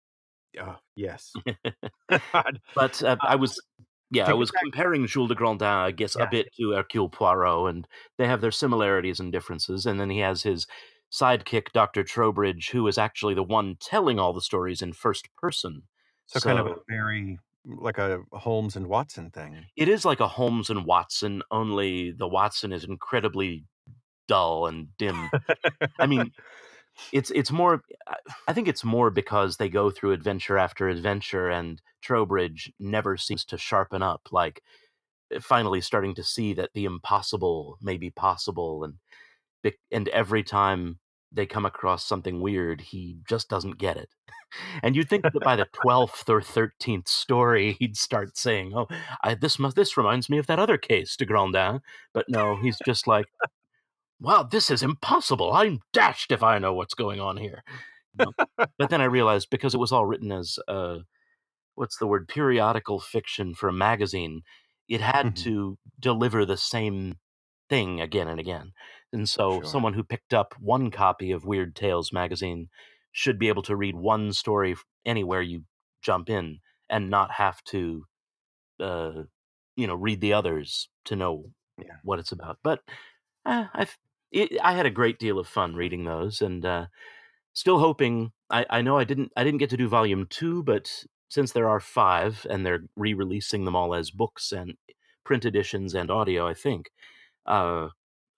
[0.60, 1.38] oh yes.
[2.74, 3.60] But uh, I was,
[4.10, 6.24] yeah, to I was comparing Jules de Grandin, I guess, Yeah.
[6.24, 7.86] a bit to Hercule Poirot, and
[8.18, 9.86] they have their similarities and differences.
[9.86, 10.66] And then he has his
[11.10, 12.02] sidekick, Dr.
[12.04, 15.82] Trowbridge, who is actually the one telling all the stories in first person.
[16.26, 19.66] So, kind of a very like a Holmes and Watson thing.
[19.76, 23.64] it is like a Holmes and Watson, only the Watson is incredibly
[24.28, 25.30] dull and dim.
[25.98, 26.32] I mean,
[27.12, 27.82] it's it's more.
[28.06, 28.16] I-
[28.48, 33.44] I think it's more because they go through adventure after adventure, and Trowbridge never seems
[33.46, 34.28] to sharpen up.
[34.32, 34.62] Like
[35.32, 38.98] eh, finally starting to see that the impossible may be possible, and
[39.90, 40.99] and every time
[41.32, 44.10] they come across something weird, he just doesn't get it.
[44.82, 48.88] And you'd think that by the twelfth or thirteenth story, he'd start saying, "Oh,
[49.22, 51.80] I, this must this reminds me of that other case, de Grandin."
[52.12, 53.26] But no, he's just like,
[54.20, 55.52] "Wow, this is impossible.
[55.52, 57.62] I'm dashed if I know what's going on here."
[58.18, 58.32] You know?
[58.78, 60.98] but then I realized because it was all written as uh,
[61.76, 64.42] what's the word periodical fiction for a magazine,
[64.88, 65.42] it had Mhm.
[65.44, 67.18] to deliver the same
[67.70, 68.72] thing again and again.
[69.12, 69.64] And so Sure.
[69.64, 72.68] someone who picked up one copy of Weird Tales magazine
[73.12, 75.64] should be able to read one story anywhere you
[76.02, 78.04] jump in and not have to
[78.80, 79.24] uh
[79.76, 82.00] you know read the others to know Yeah.
[82.02, 82.58] what it's about.
[82.62, 82.82] But
[83.46, 83.88] uh, I
[84.62, 86.86] I had a great deal of fun reading those and uh
[87.54, 91.04] still hoping I, I know I didn't I didn't get to do volume two, but
[91.30, 94.76] since there are five and they're re-releasing them all as books and
[95.24, 96.90] print editions and audio, I think
[97.46, 97.90] uh,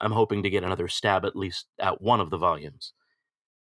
[0.02, 2.92] I'm hoping to get another stab at least at one of the volumes.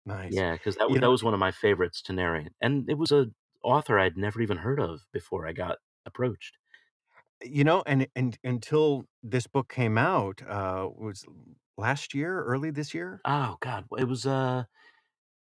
[0.05, 0.33] Nice.
[0.33, 2.97] Yeah, because that You that know- was one of my favorites to narrate, and it
[2.97, 3.27] was a
[3.63, 6.57] author I'd never even heard of before I got approached.
[7.43, 11.25] You know, and and until this book came out, uh, was
[11.77, 13.21] last year, early this year.
[13.25, 14.25] Oh God, it was.
[14.25, 14.63] Uh,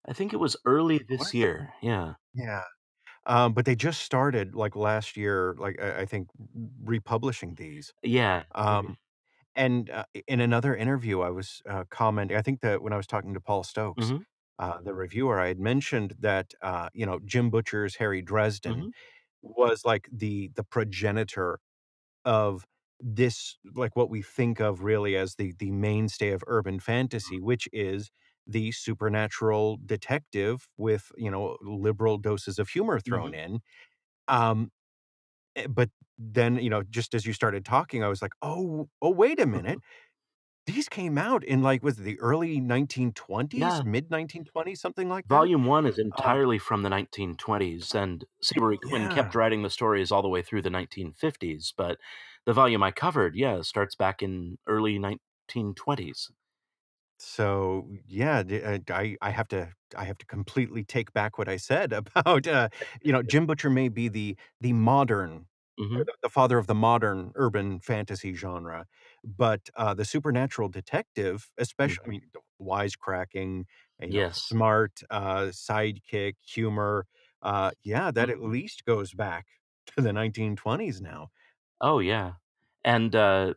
[0.06, 1.34] I think it was early this What?
[1.34, 1.72] year.
[1.82, 2.14] Yeah.
[2.34, 2.62] Yeah.
[3.26, 6.28] Um, but they just started like last year, like I, I think
[6.84, 7.92] republishing these.
[8.02, 8.42] Yeah.
[8.54, 8.98] Um,
[9.56, 12.36] and uh, in another interview, I was uh, commenting.
[12.36, 14.24] I think that when I was talking to Paul Stokes, hmm
[14.58, 18.90] uh, the reviewer, I had mentioned that uh, you know Jim Butcher's Harry Dresden hmm
[19.42, 21.60] was like the the progenitor
[22.24, 22.66] of
[23.00, 27.68] this like what we think of really as the the mainstay of urban fantasy which
[27.72, 28.10] is
[28.46, 33.60] the supernatural detective with you know liberal doses of humor hmm thrown in
[34.28, 34.70] um
[35.68, 39.40] but then you know just as you started talking i was like oh oh wait
[39.40, 39.80] a minute
[40.66, 43.84] these came out in like was it the early 1920s Yeah.
[43.84, 48.78] mid 1920s something like that Volume one is uh, entirely from the 1920s, and Seabury
[48.78, 51.72] Quinn yeah kept writing the stories all the way through the 1950s.
[51.76, 51.98] But
[52.46, 56.30] the volume I covered, yeah, starts back in early 1920s.
[57.18, 61.48] So yeah, d- uh, I I have to I have to completely take back what
[61.48, 62.68] I said about uh,
[63.02, 65.46] you know Jim Butcher may be the the modern
[65.78, 68.86] hmm the, the father of the modern urban fantasy genre,
[69.24, 72.22] but uh, the supernatural detective, especially I mean
[72.60, 73.64] wisecracking,
[74.00, 74.50] you know, Yes.
[74.50, 77.06] smart uh, sidekick humor,
[77.42, 78.42] uh, yeah, that at Mhm.
[78.42, 79.46] least goes back
[79.96, 81.30] to the 1920s now.
[81.80, 82.34] Oh yeah,
[82.84, 83.54] and uh,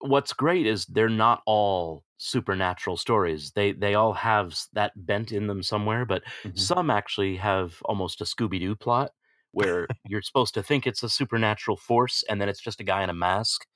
[0.00, 3.52] what's great is they're not all supernatural stories.
[3.52, 6.68] They they all have that bent in them somewhere, but Mhm.
[6.68, 9.12] some actually have almost a Scooby Doo plot
[9.52, 13.02] where you're supposed to think it's a supernatural force, and then it's just a guy
[13.02, 13.66] in a mask.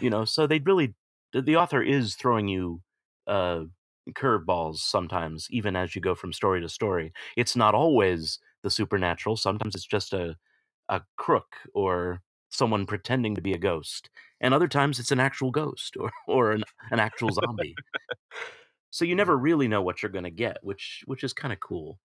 [0.00, 0.94] You know, so they really
[1.32, 2.82] the, the author is throwing you
[3.26, 3.64] uh,
[4.10, 7.12] curveballs sometimes, even as you go from story to story.
[7.36, 9.36] It's not always the supernatural.
[9.36, 10.36] Sometimes it's just a
[10.88, 14.08] a crook or someone pretending to be a ghost
[14.40, 17.74] and other times it's an actual ghost or or an, an actual zombie.
[18.90, 21.60] So you never really know what you're going to get, which which is kind of
[21.60, 21.98] cool.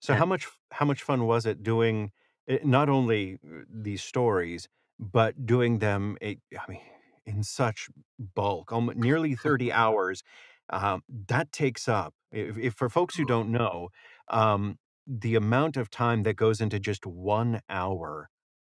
[0.00, 2.12] So how much how much fun was it doing
[2.48, 6.36] eh, not only uh, these stories, but doing them I
[6.68, 6.80] mean,
[7.26, 10.22] in such bulk, almost nearly 30 hours.
[10.70, 13.90] Um, that takes up, if, if for folks who don't know,
[14.28, 18.30] um, the amount of time that goes into just one hour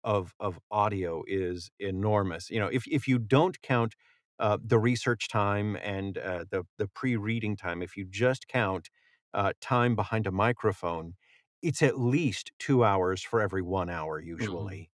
[0.04, 2.50] of of audio is enormous.
[2.50, 3.94] You know, if if you don't count
[4.38, 8.90] uh, the research time and uh, the the pre-reading time, if you just count
[9.34, 11.14] uh, time behind a microphone,
[11.62, 14.78] it's at least two hours for every one hour Mhm.
[14.78, 14.90] usually.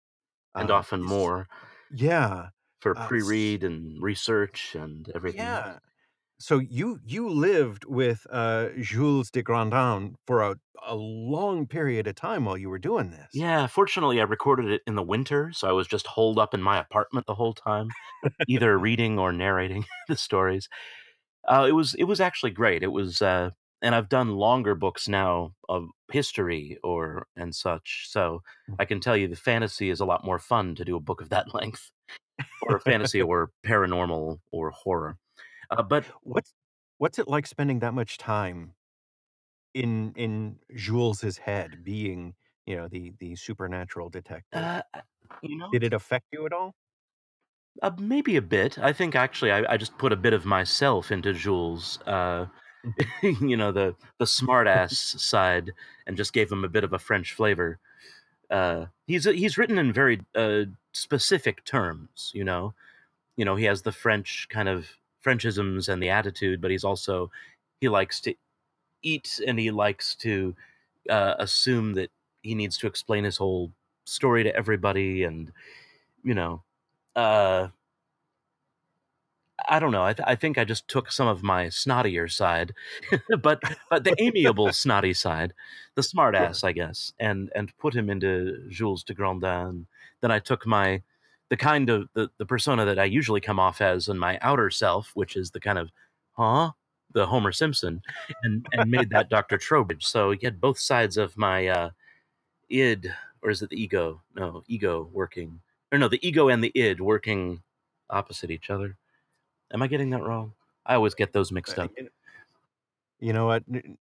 [0.56, 1.48] and Uh, often more
[1.90, 5.60] yeah, for uh, pre-read and research and everything.
[5.60, 5.78] yeah.
[6.40, 12.14] So you you lived with uh, Jules de Grandin for a a long period of
[12.14, 13.28] time while you were doing this.
[13.34, 16.62] Yeah, fortunately I recorded it in the winter, so I was just holed up in
[16.62, 17.90] my apartment the whole time,
[18.48, 20.68] either reading or narrating the stories.
[21.48, 22.82] Uh, it was it was actually great.
[22.82, 23.50] It was, uh,
[23.82, 28.06] and I've done longer books now of history or and such.
[28.08, 28.42] So
[28.78, 31.20] I can tell you the fantasy is a lot more fun to do a book
[31.20, 31.90] of that length,
[32.62, 35.18] or fantasy or paranormal or horror.
[35.70, 36.54] Uh, but What's
[36.98, 38.74] what's it like spending that much time
[39.74, 42.34] in in Jules's head being,
[42.66, 44.70] you know, the the supernatural detective?
[44.94, 45.00] uh,
[45.42, 46.74] you know, Did it affect you at all?
[47.82, 48.78] uh, maybe a bit.
[48.78, 51.98] I think actually I, I just put a bit of myself into Jules.
[52.02, 52.46] Uh,
[52.84, 53.10] Mhm.
[53.22, 55.72] you know, the the smartass side,
[56.06, 57.80] and just gave him a bit of a French flavor.
[58.50, 62.32] Uh, he's he's written in very uh, specific terms.
[62.34, 62.74] You know,
[63.36, 67.30] you know he has the French kind of Frenchisms and the attitude, but he's also
[67.80, 68.34] he likes to
[69.02, 70.54] eat and he likes to
[71.10, 72.10] uh, assume that
[72.42, 73.72] he needs to explain his whole
[74.06, 75.52] story to everybody, and
[76.24, 76.62] you know,
[77.16, 77.68] uh,
[79.68, 80.04] I don't know.
[80.04, 82.72] I, th- I think I just took some of my snottier side,
[83.42, 85.52] but but the amiable snotty side,
[85.94, 86.46] the smart Sure.
[86.48, 89.86] ass, I guess, and and put him into Jules de Grandin.
[90.22, 91.02] Then I took my
[91.50, 94.70] the kind of the, the persona that I usually come off as in my outer
[94.70, 95.90] self, which is the kind of
[96.32, 96.70] huh
[97.12, 98.00] the Homer Simpson,
[98.44, 100.06] and and made that Doctor Trowbridge.
[100.06, 101.90] So you had both sides of my uh,
[102.68, 104.22] id, or is it the ego?
[104.36, 105.60] No, ego working,
[105.92, 107.62] or no, the ego and the id working
[108.10, 108.96] opposite each other.
[109.72, 110.52] Am I getting that wrong?
[110.86, 111.90] I always get those mixed Uh, up.
[113.20, 113.64] you know what?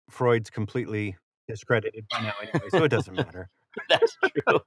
[0.10, 1.16] Freud's completely
[1.48, 3.50] discredited by now anyway, so it doesn't matter.
[3.90, 4.60] That's true.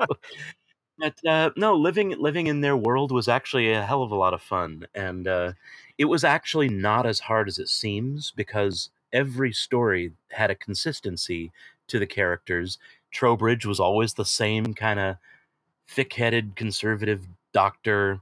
[0.99, 4.35] But uh, no, living living in their world was actually a hell of a lot
[4.35, 5.53] of fun, and uh,
[5.97, 11.53] it was actually not as hard as it seems because every story had a consistency
[11.89, 12.79] to the characters.
[13.13, 15.17] Trowbridge was always the same kind of
[15.89, 18.21] thick-headed conservative doctor.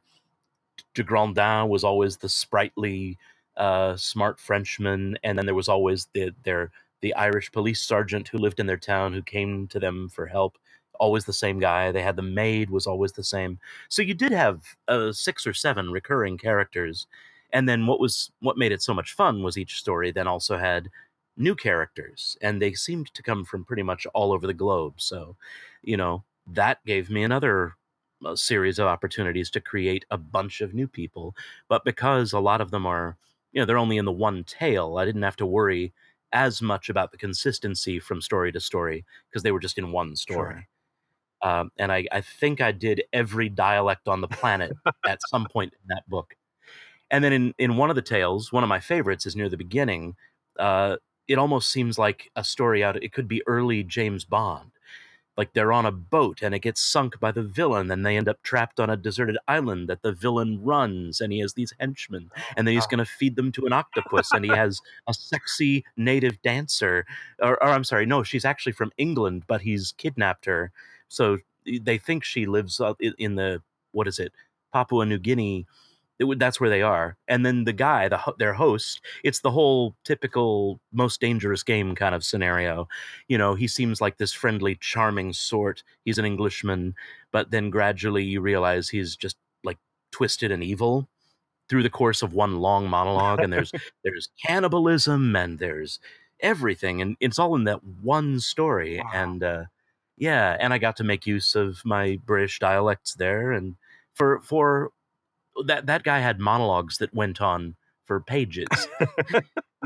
[0.95, 3.19] De Grandin was always the sprightly
[3.57, 6.71] uh, smart Frenchman, and then there was always the their
[7.01, 10.59] the Irish police sergeant who lived in their town who came to them for help.
[10.99, 11.93] Always the same guy.
[11.93, 13.59] They had the maid was always the same.
[13.89, 17.07] So you did have uh, six or seven recurring characters,
[17.53, 20.59] and then what was what made it so much fun was each story then also
[20.59, 20.91] had
[21.37, 24.95] new characters, and they seemed to come from pretty much all over the globe.
[24.97, 25.37] So,
[25.83, 27.75] you know, that gave me another
[28.25, 31.35] uh, series of opportunities to create a bunch of new people.
[31.69, 33.17] But because a lot of them are,
[33.53, 35.93] you know, they're only in the one tale, I didn't have to worry
[36.33, 40.17] as much about the consistency from story to story because they were just in one
[40.17, 40.55] story.
[40.55, 40.69] Sure.
[41.47, 44.73] Um, and I, I think I did every dialect on the planet
[45.07, 46.35] at some point in that book.
[47.09, 49.57] And then in, in one of the tales, one of my favorites is near the
[49.57, 50.17] beginning.
[50.59, 50.97] Uh,
[51.29, 53.01] it almost seems like a story out.
[53.01, 54.73] It could be early James Bond.
[55.37, 58.27] Like they're on a boat and it gets sunk by the villain, and they end
[58.27, 62.31] up trapped on a deserted island that the villain runs, and he has these henchmen,
[62.57, 65.85] and then he's going to feed them to an octopus, and he has a sexy
[65.95, 67.05] native dancer,
[67.39, 70.73] or, or I'm sorry, no, she's actually from England, but he's kidnapped her,
[71.09, 71.39] so
[71.83, 72.81] they think she lives
[73.19, 74.33] in the what is it,
[74.73, 75.67] Papua New Guinea
[76.19, 77.17] it, that's where they are.
[77.29, 82.15] And then the guy, the their host, it's the whole typical most dangerous game kind
[82.15, 82.89] of scenario.
[83.29, 85.83] You know, he seems like this friendly, charming sort.
[86.05, 86.95] He's an Englishman,
[87.33, 89.79] but then gradually you realize he's just like
[90.11, 91.09] twisted and evil
[91.69, 93.41] through the course of one long monologue.
[93.41, 93.73] And there's
[94.05, 95.99] there's cannibalism and there's
[96.41, 98.99] everything, and it's all in that one story.
[98.99, 99.11] Wow.
[99.13, 99.65] And uh,
[100.17, 103.77] yeah, and I got to make use of my British dialects there, and
[104.15, 104.91] for for
[105.57, 108.69] oh, that that guy had monologues that went on for pages.
[109.01, 109.43] you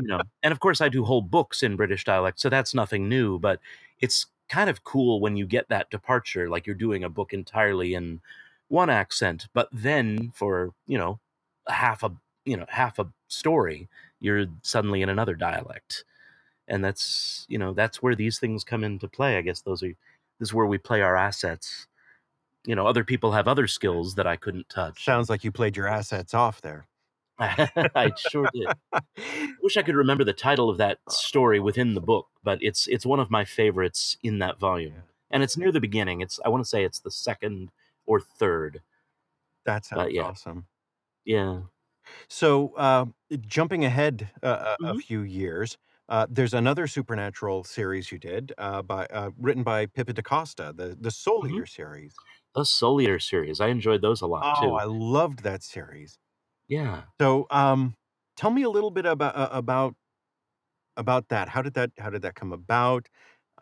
[0.07, 3.39] know, and of course I do whole books in British dialect, so that's nothing new.
[3.39, 3.59] But
[3.99, 7.93] it's kind of cool when you get that departure, like you're doing a book entirely
[7.93, 8.21] in
[8.69, 11.19] one accent, but then for you know
[11.67, 12.11] half a
[12.45, 13.89] you know half a story,
[14.21, 16.05] you're suddenly in another dialect,
[16.69, 19.37] and that's you know that's where these things come into play.
[19.37, 19.93] I guess those are
[20.41, 21.87] this is where we play our assets
[22.65, 25.03] you know, other people have other skills that I couldn't touch.
[25.03, 26.87] Sounds like you played your assets off there.
[27.39, 28.67] I sure did.
[29.63, 33.05] Wish I could remember the title of that story within the book, but it's it's
[33.05, 34.93] one of my favorites in that volume,
[35.31, 36.21] and it's near the beginning.
[36.21, 37.71] It's I want to say it's the second
[38.05, 38.81] or third.
[39.65, 40.21] That sounds yeah.
[40.21, 40.67] awesome.
[41.25, 41.61] Yeah.
[42.27, 43.05] So, uh,
[43.47, 44.85] jumping ahead uh, mm-hmm.
[44.85, 45.77] a few years,
[46.09, 50.97] uh, there's another supernatural series you did uh, by uh, written by Pippa DaCosta, the
[50.99, 51.55] the Soul mm-hmm.
[51.55, 52.15] Eater series.
[52.55, 53.61] The Soul Eater series.
[53.61, 54.75] I enjoyed those a lot Oh, too.
[54.75, 56.19] I loved that series.
[56.67, 57.03] Yeah.
[57.19, 57.95] So, um,
[58.35, 59.95] tell me a little bit about uh, about
[60.97, 61.49] about that.
[61.49, 63.07] How did that how did that come about?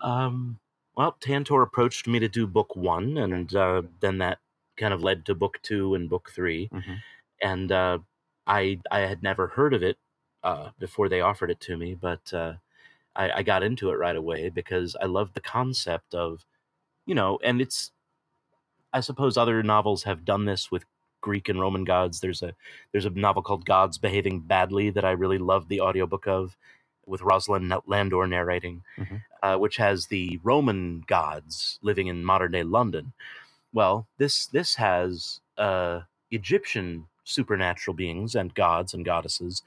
[0.01, 0.59] Um,
[0.95, 4.39] well, Tantor approached me to do book one, and uh, then that
[4.77, 6.95] kind of led to book two and book 3 hmm
[7.41, 7.99] And uh,
[8.47, 9.97] I I had never heard of it
[10.43, 12.53] uh, before they offered it to me, but uh,
[13.15, 16.45] I, I got into it right away because I loved the concept of,
[17.05, 17.91] you know, and it's
[18.93, 20.85] I suppose other novels have done this with
[21.21, 22.19] Greek and Roman gods.
[22.21, 22.53] There's a
[22.91, 26.57] there's a novel called Gods Behaving Badly that I really loved the audiobook of
[27.05, 32.63] with Rosalind Landor narrating, hmm uh, which has the Roman gods living in modern day
[32.63, 33.13] London.
[33.73, 39.63] Well, this this has uh, Egyptian supernatural beings and gods and goddesses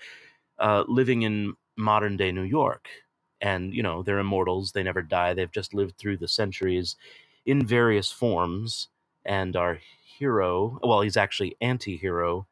[0.59, 2.89] uh, living in modern day New York.
[3.41, 4.73] And, you know, they're immortals.
[4.73, 5.35] They never die.
[5.35, 6.97] They've just lived through the centuries
[7.45, 8.89] in various forms
[9.25, 9.81] and our
[10.19, 12.47] hero, well, he's actually anti-hero,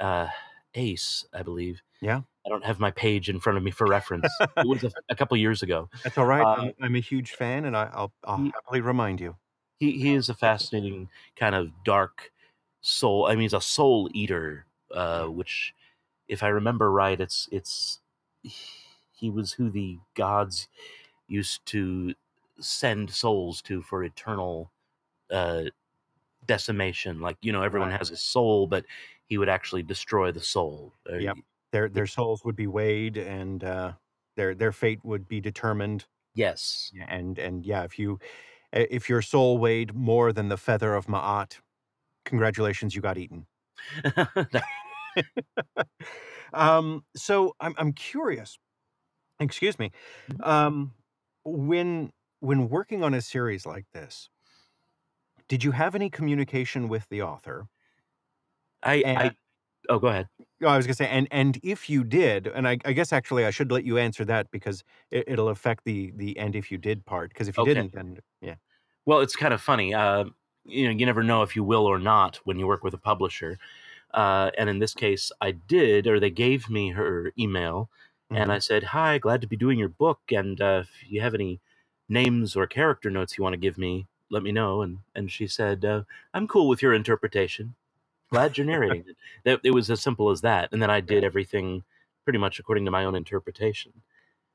[0.00, 0.28] uh,
[0.74, 1.82] Ace, I believe.
[2.00, 2.20] Yeah.
[2.46, 4.28] I don't have my page in front of me for reference.
[4.56, 5.88] it was a, a couple years ago.
[6.02, 6.44] That's all right.
[6.44, 8.12] I'm, I'm, a huge fan, and I, will
[8.54, 9.36] happily remind you.
[9.78, 12.30] He he is a fascinating kind of dark
[12.80, 13.26] soul.
[13.26, 15.74] I mean, he's a soul eater, uh, which,
[16.30, 17.98] if I remember right, it's it's
[19.12, 20.68] he was who the gods
[21.28, 22.14] used to
[22.60, 24.70] send souls to for eternal
[25.30, 25.64] uh,
[26.46, 27.20] decimation.
[27.20, 28.84] Like you know, everyone has a soul, but
[29.26, 30.92] he would actually destroy the soul.
[31.10, 31.36] Uh, yep.
[31.72, 33.92] Their their souls would be weighed, and uh,
[34.36, 36.06] their their fate would be determined.
[36.34, 36.92] Yes.
[37.08, 38.20] And and yeah, if you
[38.72, 41.58] if your soul weighed more than the feather of Ma'at,
[42.24, 43.46] congratulations, you got eaten.
[46.52, 48.58] um, so I'm I'm curious.
[49.40, 49.92] Excuse me.
[50.30, 50.40] Mm-hmm.
[50.40, 50.94] Um,
[51.44, 54.30] when when working on a series like this,
[55.48, 57.68] did you have any communication with the author?
[58.82, 59.30] I, I
[59.88, 60.28] oh, go ahead.
[60.62, 63.44] Oh, I was gonna say, and and if you did, and I, I guess actually
[63.46, 66.78] I should let you answer that because it, it'll affect the the and if you
[66.78, 67.30] did part.
[67.30, 67.64] Because if you Okay.
[67.64, 68.56] didn't, then yeah,
[69.06, 69.94] Well, it's kind of funny.
[69.94, 70.26] Uh,
[70.64, 72.98] you know, you never know if you will or not when you work with a
[72.98, 73.58] publisher.
[74.14, 77.90] Uh, and in this case, I did, or they gave me her email,
[78.32, 78.54] and Mhm.
[78.54, 81.60] I said, "Hi, glad to be doing your book, and uh, if you have any
[82.08, 85.46] names or character notes you want to give me, let me know." And and she
[85.46, 86.04] said, uh,
[86.34, 87.74] "I'm cool with your interpretation.
[88.30, 91.24] Glad you're narrating it." That it was as simple as that, and then I did
[91.24, 91.84] everything
[92.24, 93.92] pretty much according to my own interpretation.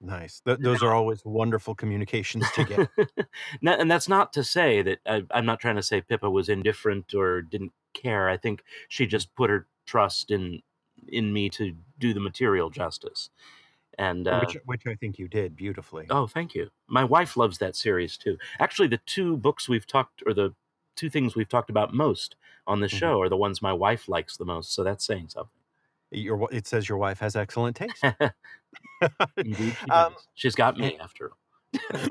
[0.02, 0.42] Nice.
[0.42, 2.88] Th- those are always wonderful communications to get.
[3.64, 7.14] And that's not to say that I, I'm not trying to say Pippa was indifferent
[7.14, 8.30] or didn't care.
[8.30, 10.62] I think she just put her trust in
[11.08, 13.30] in me to do the material justice.
[13.98, 16.06] And uh, which, which I think you did beautifully.
[16.10, 16.70] oh, thank you.
[16.88, 18.38] My wife loves that series too.
[18.60, 20.54] Actually, the two books we've talked, or the
[20.96, 22.36] two things we've talked about most
[22.68, 22.98] on the Mhm.
[23.00, 24.74] show, are the ones my wife likes the most.
[24.74, 25.52] So that's saying something.
[26.12, 28.04] Your, it says your wife has excellent taste.
[29.38, 32.10] Indeed, she um, she's got me after all.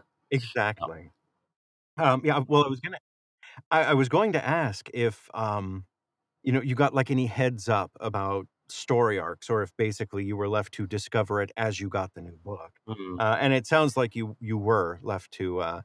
[0.30, 1.10] exactly.
[1.98, 2.40] Um, yeah.
[2.46, 2.98] Well, I was gonna.
[3.70, 5.86] I, I was going to ask if, um,
[6.42, 10.36] you know, you got like any heads up about story arcs, or if basically you
[10.36, 12.80] were left to discover it as you got the new book.
[12.86, 13.18] Mm.
[13.18, 15.60] Uh, and it sounds like you you were left to.
[15.60, 15.82] Uh,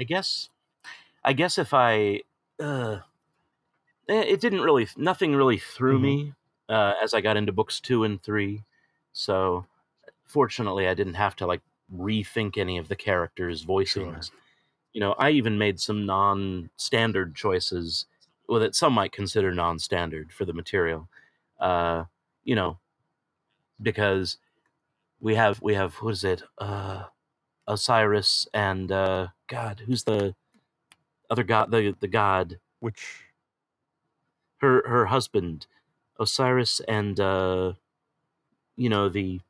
[0.00, 0.48] I guess,
[1.24, 2.22] I guess if I,
[2.60, 3.00] uh,
[4.08, 5.98] eh, it didn't really, nothing really threw Mhm.
[5.98, 6.34] me
[6.68, 8.64] uh, as I got into books two and three.
[9.12, 9.66] So,
[10.26, 11.62] fortunately, I didn't have to like
[11.94, 14.30] rethink any of the characters' voicings.
[14.92, 18.06] You know, I even made some non-standard choices,
[18.48, 21.08] well, that some might consider non-standard for the material.
[21.58, 22.04] Uh,
[22.44, 22.78] you know,
[23.80, 24.38] because
[25.20, 26.42] we have we have what is it?
[26.58, 27.04] Uh,
[27.66, 30.34] Osiris and uh, God, who's the
[31.30, 31.70] other god?
[31.70, 33.24] The the god, which
[34.58, 35.66] her her husband,
[36.18, 37.74] Osiris, and uh,
[38.76, 39.40] you know the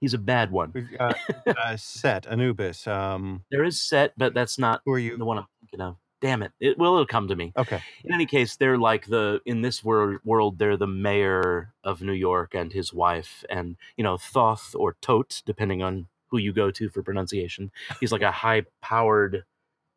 [0.00, 0.72] he's a bad one.
[0.98, 1.12] uh,
[1.46, 2.86] uh, Set Anubis.
[2.86, 5.16] Um, There is Set, but that's not who are you?
[5.16, 5.96] the one I'm thinking of.
[6.20, 6.52] Damn it!
[6.60, 7.50] It will it'll come to me.
[7.56, 7.80] Okay.
[8.04, 12.12] In any case, they're like the in this world world they're the mayor of New
[12.12, 16.70] York and his wife, and you know Thoth or Tote, depending on who you go
[16.72, 17.70] to for pronunciation.
[18.00, 19.44] He's like a high powered.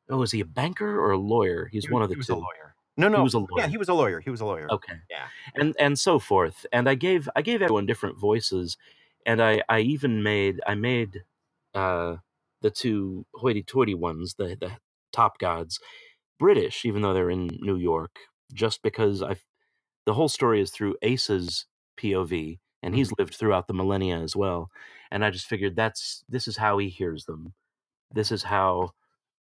[0.10, 1.68] Oh, is he a banker or a lawyer?
[1.72, 2.36] He's He one of the he was two.
[2.36, 2.76] a lawyer.
[2.95, 3.18] No, no.
[3.18, 3.49] he was a lawyer.
[3.58, 4.20] Yeah, he was a lawyer.
[4.22, 4.68] He was a lawyer.
[4.72, 4.93] Okay.
[5.10, 5.28] Yeah.
[5.56, 6.66] And and so forth.
[6.72, 8.78] And I gave I gave everyone different voices,
[9.26, 11.24] and I I even made I made
[11.74, 12.18] uh
[12.62, 14.72] the two hoity-toity ones, the the
[15.12, 15.80] top gods,
[16.40, 18.16] British, even though they're in New York,
[18.54, 19.36] just because I
[20.06, 21.66] the whole story is through Ace's
[21.98, 24.70] POV, and he's lived throughout the millennia as well.
[25.12, 27.54] And I just figured that's this is how he hears them.
[28.12, 28.92] This is how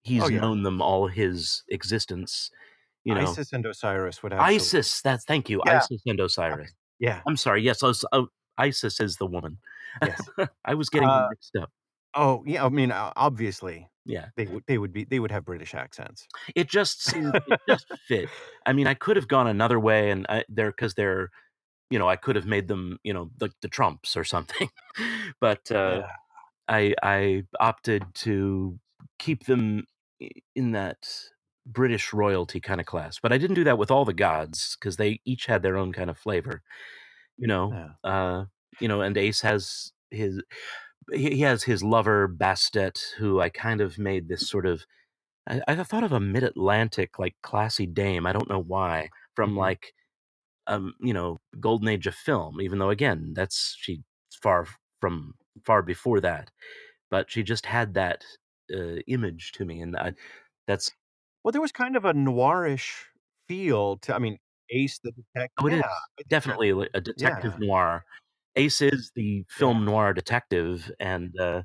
[0.04, 0.42] he's Oh, yeah.
[0.42, 2.52] known them all his existence.
[3.04, 4.56] You know, Isis and Osiris would absolutely.
[4.58, 5.02] Isis.
[5.02, 5.78] That's thank you, Yeah.
[5.78, 6.72] Isis and Osiris.
[7.00, 7.22] Yeah.
[7.28, 7.64] I'm sorry.
[7.64, 8.28] Yes, Os- oh,
[8.58, 9.58] Isis is the woman.
[10.02, 10.30] Yes.
[10.66, 11.72] I was getting Uh, mixed up.
[12.16, 12.66] Oh, yeah.
[12.66, 14.64] I mean, obviously, Yeah, they would.
[14.68, 15.06] They would be.
[15.06, 16.28] They would have British accents.
[16.56, 18.30] it just seemed it just fit.
[18.66, 21.30] I mean, I could have gone another way, and I, they're because they're,
[21.90, 24.70] you know, I could have made them, you know, the the Trumps or something,
[25.42, 26.08] but uh, Yeah.
[26.70, 28.80] I I opted to
[29.20, 29.86] keep them
[30.56, 31.08] in that
[31.66, 33.20] British royalty kind of class.
[33.22, 35.94] But I didn't do that with all the gods because they each had their own
[35.94, 36.62] kind of flavor.
[37.38, 37.90] You know, Yeah.
[38.04, 38.46] uh,
[38.80, 40.42] you know, and Ace has his
[41.14, 44.86] he has his lover Bastet, who I kind of made this sort of.
[45.50, 48.26] I, I thought of a mid-Atlantic like classy dame.
[48.28, 49.58] I don't know why from Mhm.
[49.58, 49.94] like,
[50.68, 52.62] um, you know, golden age of film.
[52.62, 54.00] Even though again, that's she's
[54.42, 54.68] far
[55.02, 56.52] from far before that,
[57.12, 58.26] but she just had that
[58.76, 60.14] uh, image to me, and I,
[60.68, 60.92] that's
[61.44, 63.06] Well, there was kind of a noirish
[63.48, 64.16] feel to.
[64.16, 64.38] I mean,
[64.70, 65.54] Ace the detective.
[65.60, 65.82] Oh, it is.
[65.82, 65.88] yeah,
[66.20, 68.06] I think definitely a detective noir.
[68.56, 71.64] Ace is the film noir detective, and uh,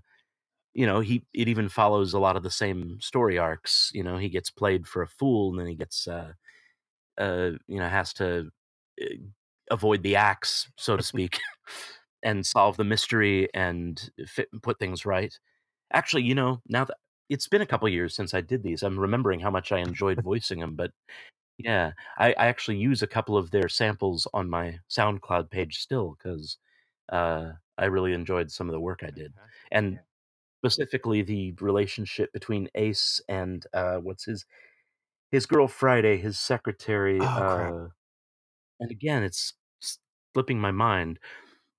[0.74, 3.90] you know he it even follows a lot of the same story arcs.
[3.94, 6.32] You know, he gets played for a fool, and then he gets uh,
[7.18, 8.50] uh, you know has to
[9.02, 9.06] uh,
[9.70, 11.40] avoid the axe, so to speak,
[12.22, 15.38] and solve the mystery and fit, put things right.
[15.92, 16.96] Actually, you know, now that
[17.30, 20.22] it's been a couple years since I did these, I'm remembering how much I enjoyed
[20.22, 20.76] voicing them.
[20.76, 20.92] But
[21.58, 26.16] yeah, I, I actually use a couple of their samples on my SoundCloud page still
[26.18, 26.58] because
[27.10, 29.32] uh, I really enjoyed some of the work I did,
[29.70, 30.00] and
[30.60, 34.46] specifically the relationship between Ace and uh, what's his
[35.30, 37.18] his girl Friday, his secretary.
[37.20, 37.88] Oh, uh,
[38.80, 39.54] and again, it's
[40.34, 41.18] slipping my mind,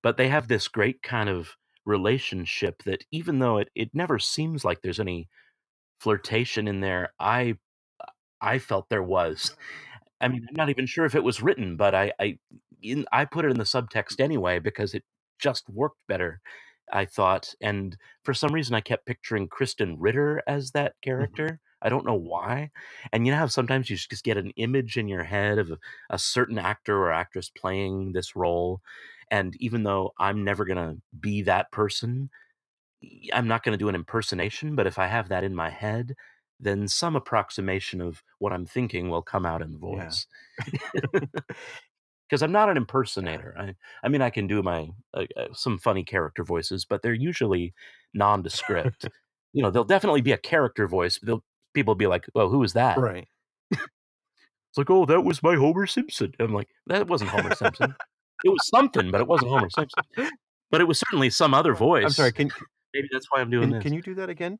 [0.02, 4.64] but they have this great kind of relationship that even though it, it never seems
[4.64, 5.28] like there's any
[6.00, 7.56] flirtation in there, I
[8.40, 9.56] I felt there was.
[10.20, 12.38] I mean, I'm not even sure if it was written, but I I
[12.82, 15.04] in, I put it in the subtext anyway because it
[15.38, 16.40] just worked better.
[16.92, 21.10] I thought, and for some reason, I kept picturing Krysten Ritter as that mm-hmm.
[21.10, 21.60] character.
[21.80, 22.70] I don't know why.
[23.12, 25.70] And you know how sometimes you just get an image in your head of
[26.10, 28.80] a, certain actor or actress playing this role.
[29.30, 32.30] And even though I'm never going to be that person,
[33.32, 34.74] I'm not going to do an impersonation.
[34.74, 36.16] But if I have that in my head,
[36.58, 41.20] then some approximation of what I'm thinking will come out in the Yeah.
[42.28, 43.54] Because I'm not an impersonator.
[43.58, 47.14] I, I mean, I can do my uh, uh, some funny character voices, but they're
[47.14, 47.72] usually
[48.14, 49.08] nondescript.
[49.52, 51.18] you know, there'll definitely be a character voice.
[51.18, 53.26] But they'll, people will be like, "Well, who is that?" right.
[53.70, 57.94] It's like, "Oh, that was my Homer Simpson." I'm like, "That wasn't Homer Simpson.
[58.44, 60.04] It was something, but it wasn't Homer Simpson.
[60.70, 62.32] But it was certainly some other voice." I'm sorry.
[62.32, 62.50] Can
[62.94, 63.82] Maybe that's why I'm doing can, this.
[63.82, 64.58] can you do that again?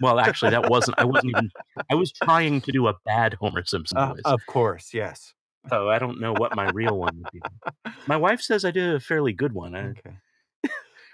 [0.00, 0.98] Well, actually, that wasn't.
[0.98, 1.50] I wasn't even.
[1.90, 5.34] I was trying to do a bad Homer Simpson Uh, voice, of course, yes.
[5.68, 7.40] So I don't know what my real one would be.
[8.06, 9.74] My wife says I did a fairly good one.
[9.74, 10.16] I, Okay.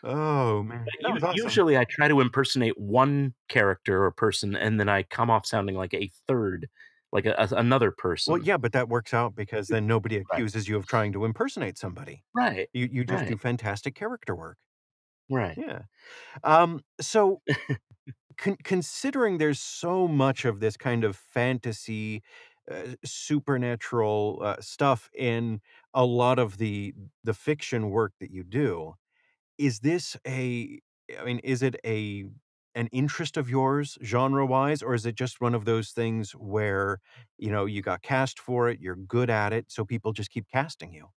[0.03, 1.33] Oh man, awesome.
[1.35, 5.77] Usually, I try to impersonate one character or person, and then I come off sounding
[5.77, 6.69] like a third,
[7.13, 8.33] like a, a- another person.
[8.33, 11.77] Well, yeah, but that works out because then nobody accuses you of trying to impersonate
[11.77, 12.25] somebody.
[12.35, 12.69] Right.
[12.73, 14.57] You you just do fantastic character work.
[15.29, 15.59] Right.
[15.59, 15.83] Yeah.
[16.45, 16.83] Um.
[17.01, 17.43] So,
[18.39, 22.23] con- considering there's so much of this kind of fantasy,
[22.71, 25.61] uh, supernatural uh, stuff in
[25.95, 26.95] a lot of the
[27.25, 28.95] the fiction work that you do,
[29.59, 30.81] is this a?
[31.19, 32.25] I mean, is it a
[32.77, 37.01] an interest of yours genre wise, or is it just one of those things where
[37.39, 40.49] you know you got cast for it, you're good at it, so people just keep
[40.49, 41.09] casting you?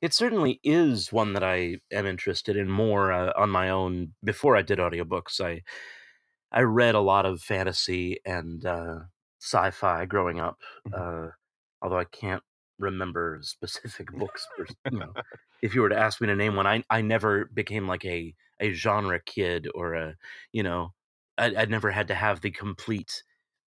[0.00, 4.14] It certainly is one that I am interested in more uh, on my own.
[4.22, 5.62] Before I did audiobooks, I
[6.52, 9.00] I read a lot of fantasy and uh,
[9.44, 10.58] sci-fi growing up.
[10.84, 10.94] Mhm.
[10.96, 11.28] Uh,
[11.82, 12.42] although I can't
[12.78, 14.48] remember specific books.
[14.56, 15.16] For, you know,
[15.62, 18.34] if you were to ask me to name one, I I never became like a
[18.60, 20.16] a genre kid or a
[20.52, 20.94] you know
[21.38, 23.22] I, I never had to have the complete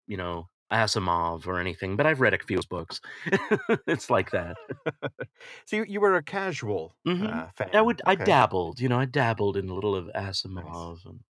[0.08, 1.96] you know Asimov or anything.
[1.98, 3.02] But I've read a few books.
[3.88, 4.58] it's like that.
[5.66, 7.44] So you, you were a casual Mhm.
[7.44, 7.70] uh, fan.
[7.74, 11.24] I would I dabbled, you know, I dabbled in a little of Asimov and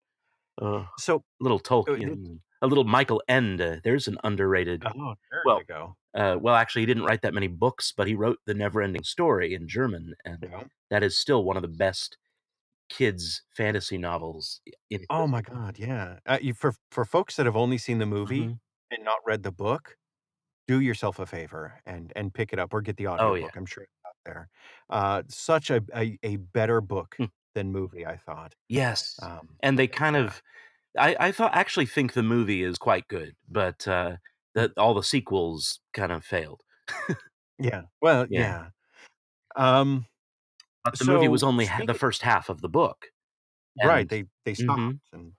[0.61, 3.81] uh, So little Tolkien, and a little Michael Ende.
[3.83, 4.83] There's an underrated.
[4.85, 5.97] oh, there Well, go.
[6.15, 9.53] Uh, well, actually, he didn't write that many books, but he wrote The Neverending Story
[9.53, 10.63] in German, and Yeah.
[10.91, 12.17] that is still one of the best
[12.89, 14.61] kids fantasy novels.
[14.89, 16.19] In Oh my God, yeah.
[16.25, 18.59] Uh, you, for for folks that have only seen the movie Mhm.
[18.91, 19.97] and not read the book,
[20.67, 23.35] do yourself a favor and and pick it up or get the Oh audiobook.
[23.35, 24.49] yeah, I'm sure it's out there.
[24.89, 27.25] Uh, such a, a a better book Hmm.
[27.55, 28.55] than movie, I thought.
[28.69, 30.41] yes, Um, and they kind of.
[30.97, 34.17] I I thought actually think the movie is quite good, but uh,
[34.55, 36.61] that all the sequels kind of failed.
[37.59, 37.83] Yeah.
[38.01, 38.53] Well, Yeah.
[38.53, 38.69] yeah.
[39.55, 40.07] Um,
[40.83, 43.07] But the movie was only ha- the first half of the book,
[43.81, 44.07] right?
[44.09, 45.33] They they stopped mhm, and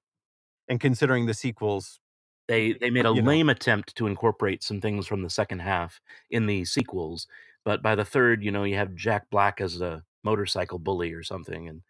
[0.69, 2.01] and considering the sequels,
[2.49, 5.61] they they made a you know, lame attempt to incorporate some things from the second
[5.61, 6.01] half
[6.31, 7.27] in the sequels.
[7.65, 11.23] But by the third, you know, you have Jack Black as a motorcycle bully or
[11.25, 11.83] something, and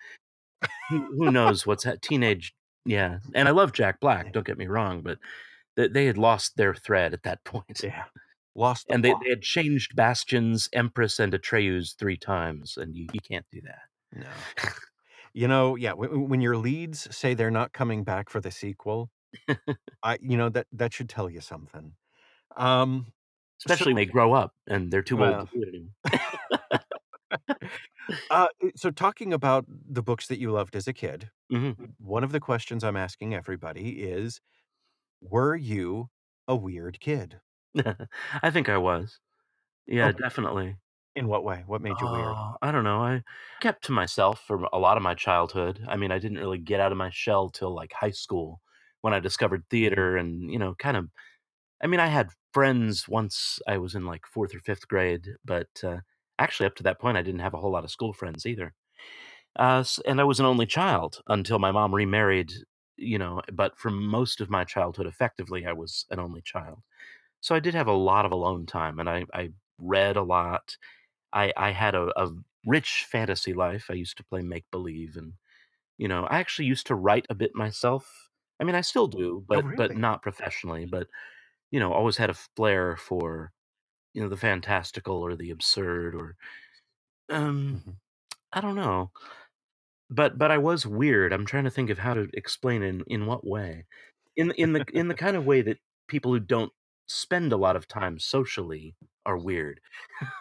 [0.89, 2.55] who, who knows what's that teenage?
[2.85, 4.33] Yeah, and I love Jack Black.
[4.33, 5.19] Don't get me wrong, but
[5.77, 8.05] they, they had lost their thread at that point, yeah,
[8.55, 13.07] lost the and they, they had changed Bastian's Empress and Atreyu three times, and you,
[13.13, 13.81] you can't do that.
[14.13, 14.71] No.
[15.37, 19.11] You know, yeah, when, when your leads say they're not coming back for the sequel,
[20.03, 21.93] I you know that that should tell you something.
[22.57, 23.07] Um
[23.59, 26.21] Especially so when they grow up and they're too old to do it anymore.
[28.31, 32.33] Uh so talking about the books that you loved as a kid, hmm one of
[32.33, 34.41] the questions I'm asking everybody is
[35.23, 36.11] were you
[36.49, 37.41] a weird kid?
[38.43, 39.21] I think I was.
[39.87, 40.21] Yeah, Okay.
[40.21, 40.79] definitely.
[41.17, 41.65] In what way?
[41.67, 42.39] What made you weird?
[42.39, 43.03] Oh, I don't know.
[43.03, 43.23] I
[43.61, 45.85] kept to myself for a lot of my childhood.
[45.87, 48.61] I mean, I didn't really get out of my shell till like high school
[49.03, 49.95] when I discovered Mhm.
[49.95, 51.11] theater and, you know, kind of.
[51.83, 55.69] I mean, I had friends once I was in like fourth or fifth grade, but
[55.85, 55.99] uh,
[56.39, 58.75] actually, up to that point, I didn't have a whole lot of school friends either.
[59.57, 62.53] Uh, and I was an only child until my mom remarried,
[62.97, 66.83] you know, but for most of my childhood, effectively, I was an only child.
[67.41, 70.77] So I did have a lot of alone time and I, I read a lot.
[71.33, 72.31] I, I had a, a
[72.67, 73.87] rich fantasy life.
[73.91, 75.35] I used to play make believe and,
[75.99, 78.31] you know, I actually used to write a bit myself.
[78.61, 80.87] I mean, I still do, Oh, but but not professionally.
[80.87, 81.09] But
[81.71, 83.53] you know, always had a flair for
[84.15, 86.37] you know the fantastical or the absurd or
[87.31, 87.97] um Mhm.
[88.53, 89.13] I don't know.
[90.11, 91.33] But but I was weird.
[91.33, 93.87] I'm trying to think of how to explain in in what way.
[94.37, 96.73] In in the in the kind of way that people who don't
[97.07, 98.97] spend a lot of time socially
[99.27, 99.81] are weird.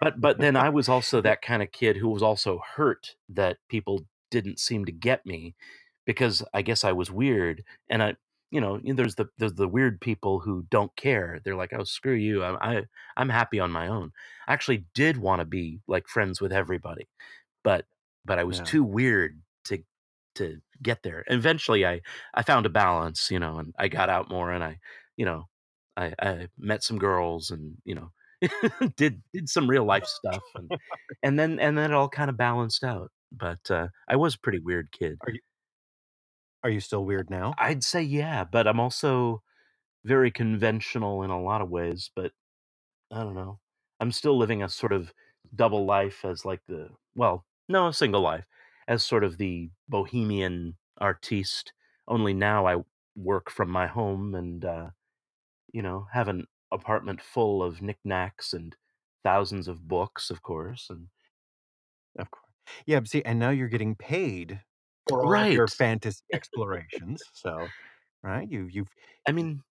[0.00, 3.58] But but then I was also that kind of kid who was also hurt that
[3.68, 5.54] people didn't seem to get me
[6.06, 8.16] because I guess I was weird and I
[8.52, 11.40] you know, there's the there's the weird people who don't care.
[11.44, 12.44] They're like, "Oh, screw you.
[12.44, 12.84] I'm I,
[13.18, 14.12] I'm happy on my own."
[14.48, 17.08] I actually did want to be like friends with everybody,
[17.64, 17.86] but
[18.24, 18.62] but I was Yeah.
[18.62, 19.84] too weird to
[20.36, 21.24] to get there.
[21.28, 22.02] Eventually, I
[22.34, 24.78] I found a balance, you know, and I got out more, and I,
[25.16, 25.48] you know,
[25.96, 28.12] I I met some girls, and you know,
[28.96, 30.70] did did some real life stuff, and
[31.22, 33.10] and then and then it all kind of balanced out.
[33.32, 35.18] But uh, I was a pretty weird kid.
[35.26, 35.40] Are you
[36.62, 37.54] are you still weird now?
[37.58, 39.42] I'd say yeah, but I'm also
[40.04, 42.10] very conventional in a lot of ways.
[42.14, 42.32] But
[43.12, 43.60] I don't know.
[44.00, 45.14] I'm still living a sort of
[45.54, 48.46] double life as like the well, no, a single life
[48.88, 51.72] as sort of the bohemian artiste.
[52.08, 52.84] Only now I
[53.16, 54.90] work from my home and uh,
[55.72, 58.76] you know have an apartment full of knickknacks and
[59.24, 61.08] thousands of books, of course, and
[62.18, 62.52] Of course.
[62.86, 64.62] Yeah, but see, and now you're getting paid
[65.08, 65.70] for all of your right.
[65.70, 67.22] fantasy explorations.
[67.32, 67.68] So,
[68.22, 68.48] right?
[68.50, 68.90] You you've
[69.28, 69.62] I mean,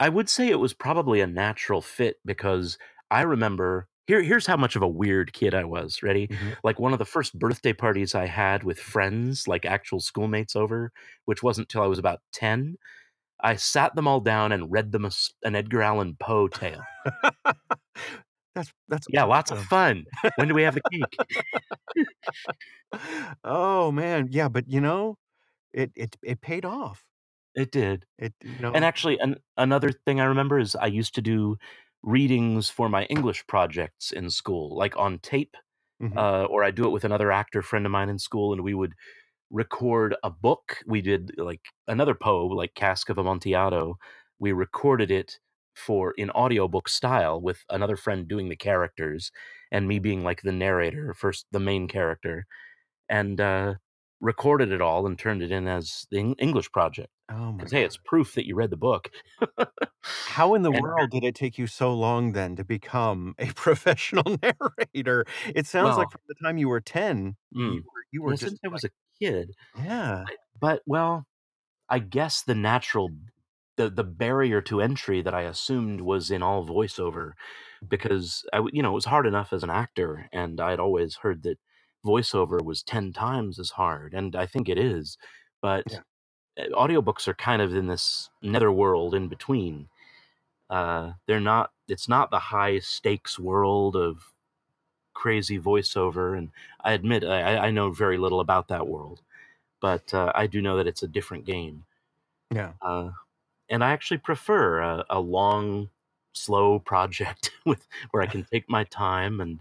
[0.00, 2.78] I would say it was probably a natural fit because
[3.10, 6.02] I remember here here's how much of a weird kid I was.
[6.02, 6.28] Ready?
[6.28, 6.56] Mhm.
[6.64, 10.92] Like one of the first birthday parties I had with friends, like actual schoolmates over,
[11.26, 12.76] which wasn't till I was about 10.
[13.40, 15.10] I sat them all down and read them a
[15.44, 16.82] an Edgar Allan Poe tale.
[18.54, 20.06] That's that's Yeah, lots of fun.
[20.36, 21.20] When do we have the cake?
[23.44, 24.28] Oh, man.
[24.30, 25.18] Yeah, but, you know,
[25.72, 27.04] it it it paid off.
[27.54, 28.06] It did.
[28.18, 31.56] It you know, And actually, an another thing I remember is I used to do
[32.02, 35.56] readings for my English projects in school, like on tape,
[36.00, 36.24] Mhm.
[36.24, 38.74] uh, or I'd do it with another actor friend of mine in school, and we
[38.74, 38.94] would
[39.50, 40.78] record a book.
[40.86, 43.98] We did like another Poe, like Cask of Amontillado.
[44.40, 45.40] We recorded it
[45.74, 49.30] for in audiobook style with another friend doing the characters
[49.70, 52.46] and me being like the narrator, first the main character,
[53.08, 53.74] and uh,
[54.20, 57.10] recorded it all and turned it in as the English project.
[57.28, 59.10] Oh my Because hey, it's proof that you read the book.
[60.24, 63.46] How in the and world did it take you so long then to become a
[63.54, 65.24] professional narrator?
[65.54, 68.36] It sounds like from the time you were 10, mm, you were you were well,
[68.36, 70.28] just since I was a kid, yeah.
[70.58, 71.26] But well,
[71.88, 73.10] I guess the natural
[73.76, 77.32] the the barrier to entry that I assumed was in all voiceover
[77.88, 81.42] because I you know it was hard enough as an actor and I'd always heard
[81.44, 81.58] that
[82.04, 85.18] voiceover was 10 times as hard and I think it is
[85.62, 86.02] but Yeah.
[86.58, 89.88] audiobooks are kind of in this netherworld in between
[90.70, 94.32] uh they're not it's not the high stakes world of
[95.14, 96.50] crazy voiceover and
[96.82, 99.22] I admit I, I know very little about that world
[99.80, 101.86] but uh, I do know that it's a different game
[102.54, 102.74] Yeah.
[102.82, 103.10] uh,
[103.72, 105.90] and I actually prefer a, a long,
[106.34, 109.60] slow project with where I can take my time and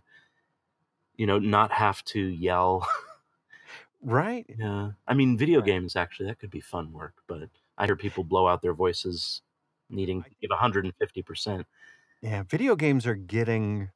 [1.15, 2.87] you know not have to yell.
[4.01, 4.47] Right?
[4.57, 5.65] yeah, I mean, video Right.
[5.65, 9.41] games actually that could be fun work, but I hear people blow out their voices
[9.89, 11.67] needing to give 150 percent.
[12.21, 13.89] Yeah, video games are getting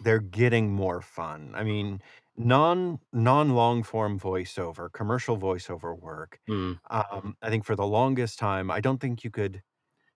[0.00, 1.54] they're getting more fun.
[1.56, 2.02] I mean,
[2.38, 6.40] non non long form voiceover, commercial voiceover work.
[6.48, 6.78] Mm.
[6.90, 9.62] Um, I think for the longest time, I don't think you could.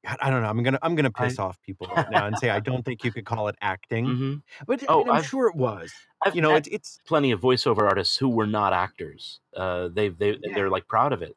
[0.06, 0.48] God, I don't know.
[0.50, 3.04] I'm gonna I'm gonna I piss off people right now and say I don't think
[3.04, 6.06] you could call it acting, hmm but I Oh, mean I'm I've sure it was.
[6.24, 9.40] I've You know, it's it's plenty of voiceover artists who were not actors.
[9.56, 11.36] Uh, they they yeah they're like proud of it.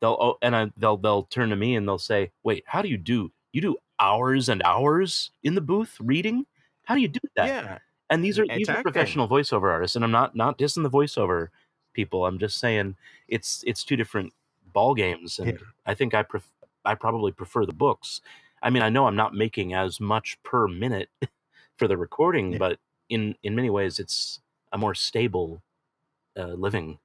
[0.00, 2.88] They'll oh, and I, they'll they'll turn to me and they'll say, "Wait, how do
[2.90, 3.32] you do?
[3.52, 6.46] You do hours and hours in the booth reading?
[6.84, 7.78] How do you do that?" yeah.
[8.10, 11.48] And these are these are professional voiceover artists, and I'm not not dissing the voiceover
[11.94, 12.26] people.
[12.26, 12.96] I'm just saying
[13.28, 14.34] it's it's two different
[14.72, 15.52] ball games, Yeah.
[15.52, 16.52] and I think I pref-
[16.84, 18.20] I probably prefer the books.
[18.62, 21.10] I mean, I know I'm not making as much per minute
[21.78, 22.58] for the recording, Yeah.
[22.58, 24.40] but in in many ways, it's
[24.72, 25.62] a more stable
[26.38, 26.98] uh, living,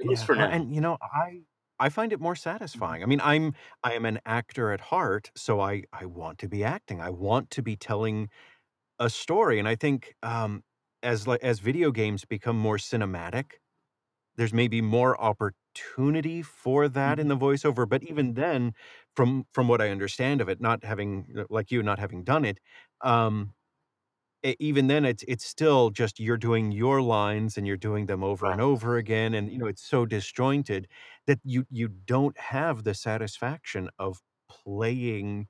[0.00, 0.50] at least Yeah, for now.
[0.50, 1.42] and you know, I
[1.80, 3.02] I find it more satisfying.
[3.02, 3.54] I mean, I'm
[3.84, 7.00] I am an actor at heart, so I I want to be acting.
[7.00, 8.28] I want to be telling
[8.98, 10.64] a story, and I think um,
[11.02, 13.52] as like as video games become more cinematic,
[14.36, 17.28] there's maybe more opportunity for that in Mhm.
[17.28, 17.88] the voiceover.
[17.88, 18.74] But even then,
[19.16, 22.60] from from what I understand of it, not having like you, not having done it,
[23.02, 23.54] um,
[24.58, 28.50] even then it's it's still just you're doing your lines and you're doing them over
[28.50, 30.86] and over again and you know it's so disjointed
[31.26, 34.20] that you you don't have the satisfaction of
[34.50, 35.48] playing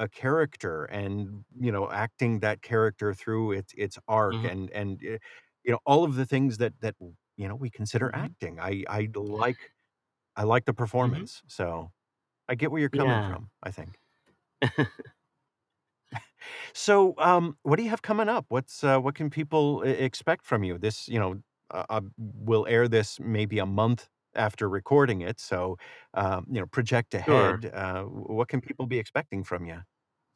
[0.00, 5.00] a character and you know acting that character through its its arc hmm and and
[5.04, 5.18] uh,
[5.64, 6.96] you know all of the things that that
[7.36, 9.72] you know we consider hmm acting i i like
[10.36, 11.92] i like the hmm performance so
[12.48, 13.30] i get where you're coming Yeah.
[13.30, 13.98] from i think
[16.72, 18.46] So, um, what do you have coming up?
[18.48, 20.78] What's uh, what can people e- expect from you?
[20.78, 25.40] This, you know, uh, uh, will air this maybe a month after recording it.
[25.40, 25.78] So,
[26.14, 27.54] um, you know, project Sure.
[27.54, 27.72] ahead.
[27.74, 29.78] Uh, what can people be expecting from you?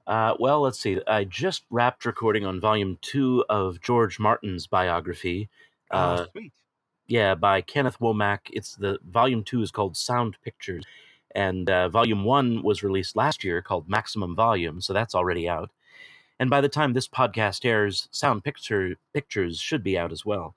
[0.06, 1.00] Uh, well, let's see.
[1.06, 5.48] I just wrapped recording on volume two of George Martin's biography.
[5.90, 6.52] Uh, oh, sweet.
[7.06, 8.40] yeah, by Kenneth Womack.
[8.52, 10.84] It's the volume two is called Sound Pictures,
[11.34, 15.70] and uh, volume one was released last year called Maximum Volume, so that's already out.
[16.38, 20.54] And by the time this podcast airs, Sound Picture Pictures should be out as well.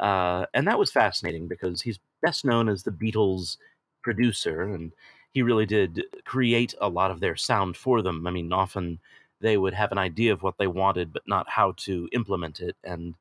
[0.00, 3.56] Uh, and that was fascinating because he's best known as the Beatles
[4.02, 4.92] producer, and
[5.32, 8.26] he really did create a lot of their sound for them.
[8.26, 8.98] I mean, often
[9.40, 12.76] they would have an idea of what they wanted, but not how to implement it.
[12.84, 13.14] And,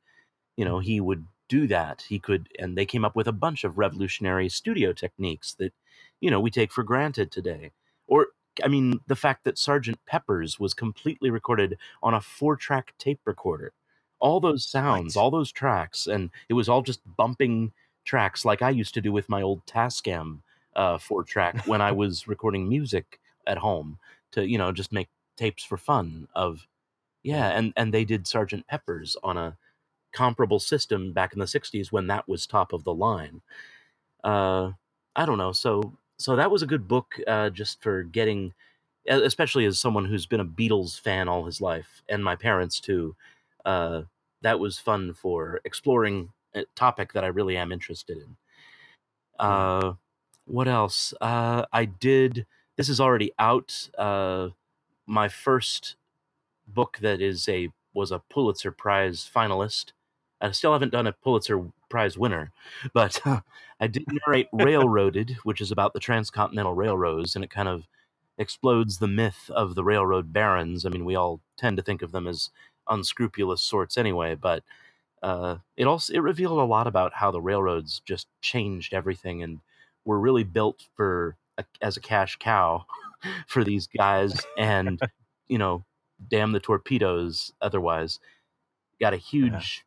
[0.57, 2.03] you know, he would do that.
[2.07, 5.73] He could, and they came up with a bunch of revolutionary studio techniques that,
[6.21, 7.71] you know, we take for granted today.
[8.07, 8.27] Or,
[8.63, 13.19] I mean, the fact that Sergeant Pepper's was completely recorded on a four track tape
[13.25, 13.71] recorder.
[14.19, 15.21] All those sounds, What?
[15.23, 17.71] all those tracks, and it was all just bumping
[18.09, 20.39] tracks like I used to do with my old Tascam
[20.75, 23.99] uh, four track when I was recording music at home
[24.31, 26.65] to, you know, just make tapes for fun of,
[27.21, 29.55] yeah, and, and they did Sergeant Pepper's on a
[30.11, 33.41] comparable system back in the 60s when that was top of the line.
[34.23, 34.71] Uh,
[35.15, 35.51] I don't know.
[35.51, 38.53] So, so that was a good book uh, just for getting,
[39.07, 43.15] especially as someone who's been a Beatles fan all his life, and my parents too.
[43.65, 44.01] Uh,
[44.41, 46.29] that was fun for exploring
[46.75, 48.35] topic that I really am interested in.
[49.39, 49.93] Uh,
[50.45, 51.13] what else?
[51.21, 52.45] Uh, I did.
[52.77, 53.89] This is already out.
[53.97, 54.49] Uh,
[55.05, 55.95] my first
[56.67, 59.91] book that is a was a Pulitzer Prize finalist.
[60.41, 62.51] I still haven't done a Pulitzer Prize winner,
[62.93, 63.21] but
[63.79, 67.83] I did narrate Railroaded, which is about the transcontinental railroads, and it kind of
[68.37, 70.85] explodes the myth of the railroad barons.
[70.85, 72.49] I mean, we all tend to think of them as
[72.87, 74.63] unscrupulous sorts anyway, but
[75.21, 79.59] uh, it also it revealed a lot about how the railroads just changed everything and
[80.05, 82.85] were really built for a, as a cash cow
[83.47, 84.99] for these guys, and
[85.47, 85.83] you know,
[86.29, 87.51] damn the torpedoes.
[87.61, 88.19] Otherwise,
[89.01, 89.85] got a huge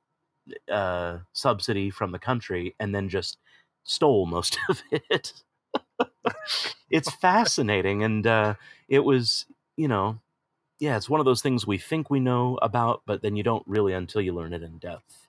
[0.70, 3.38] uh, subsidy from the country, and then just
[3.84, 5.32] stole most of it.
[6.90, 8.54] it's fascinating, and uh,
[8.88, 10.18] it was you know
[10.80, 13.62] yeah, it's one of those things we think we know about, but then you don't
[13.66, 15.21] really until you learn it in depth.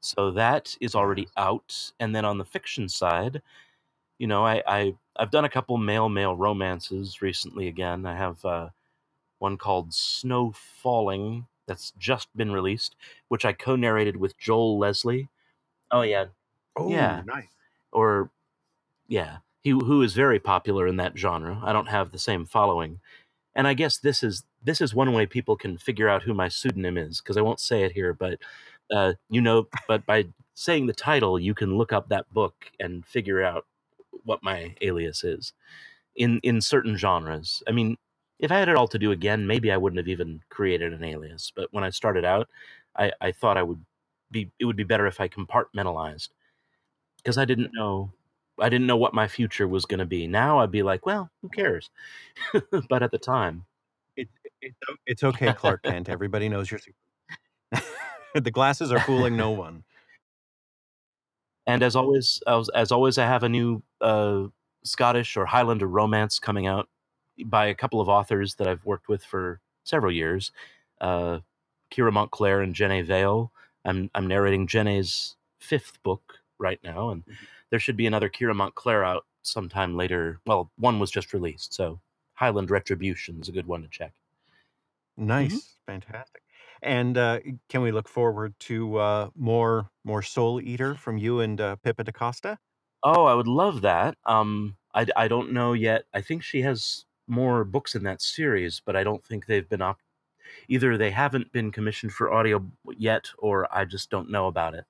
[0.00, 1.92] So that is already out.
[2.00, 3.42] And then on the fiction side,
[4.18, 7.68] you know, I, I I've done a couple male male romances recently.
[7.68, 8.70] Again, I have uh,
[9.40, 12.96] one called Snow Falling that's just been released,
[13.28, 15.28] which I co-narrated with Joel Leslie.
[15.92, 16.26] Oh yeah,
[16.76, 17.22] Oh, Yeah.
[17.24, 17.48] nice.
[17.92, 18.30] or
[19.08, 21.60] yeah, he who is very popular in that genre.
[21.64, 23.00] I don't have the same following,
[23.56, 26.48] and I guess this is this is one way people can figure out who my
[26.48, 28.40] pseudonym is because I won't say it here, but
[28.92, 33.06] uh, you know, but by saying the title, you can look up that book and
[33.06, 33.66] figure out
[34.24, 35.52] what my alias is
[36.16, 37.62] in in certain genres.
[37.68, 37.96] I mean,
[38.38, 41.04] if I had it all to do again, maybe I wouldn't have even created an
[41.04, 41.52] alias.
[41.54, 42.48] But when I started out,
[42.96, 43.84] I, I thought I would
[44.30, 46.30] be it would be better if I compartmentalized
[47.18, 48.12] because I didn't know
[48.60, 50.26] I didn't know what my future was going to be.
[50.26, 51.90] Now I'd be like, well, who cares?
[52.88, 53.66] but at the time,
[54.16, 54.28] It,
[54.62, 54.76] it's,
[55.06, 56.08] it's okay, Clark Kent.
[56.10, 56.80] Everybody knows you're.
[58.34, 59.84] the glasses are fooling no one.
[61.66, 64.44] and as always, as, as always, I have a new uh,
[64.84, 66.88] Scottish or Highlander romance coming out
[67.44, 70.52] by a couple of authors that I've worked with for several years.
[71.00, 71.40] Uh,
[71.92, 73.50] Keira Montclair and Jenny Vale.
[73.84, 77.36] I'm I'm narrating Jenny's fifth book right now, and Mhm.
[77.70, 80.40] there should be another Keira Montclair out sometime later.
[80.46, 82.00] Well, one was just released, so
[82.34, 84.12] Highland Retribution is a good one to check.
[85.16, 86.42] Nice, fantastic.
[86.82, 91.60] And uh, can we look forward to uh, more more Soul Eater from you and
[91.60, 92.58] uh, Pippa DaCosta?
[93.02, 94.18] Oh, I would love that.
[94.24, 96.04] Um, I, I don't know yet.
[96.12, 99.82] I think she has more books in that series, but I don't think they've been
[99.82, 100.00] up.
[100.68, 104.86] Either they haven't been commissioned for audio yet, or I just don't know about it.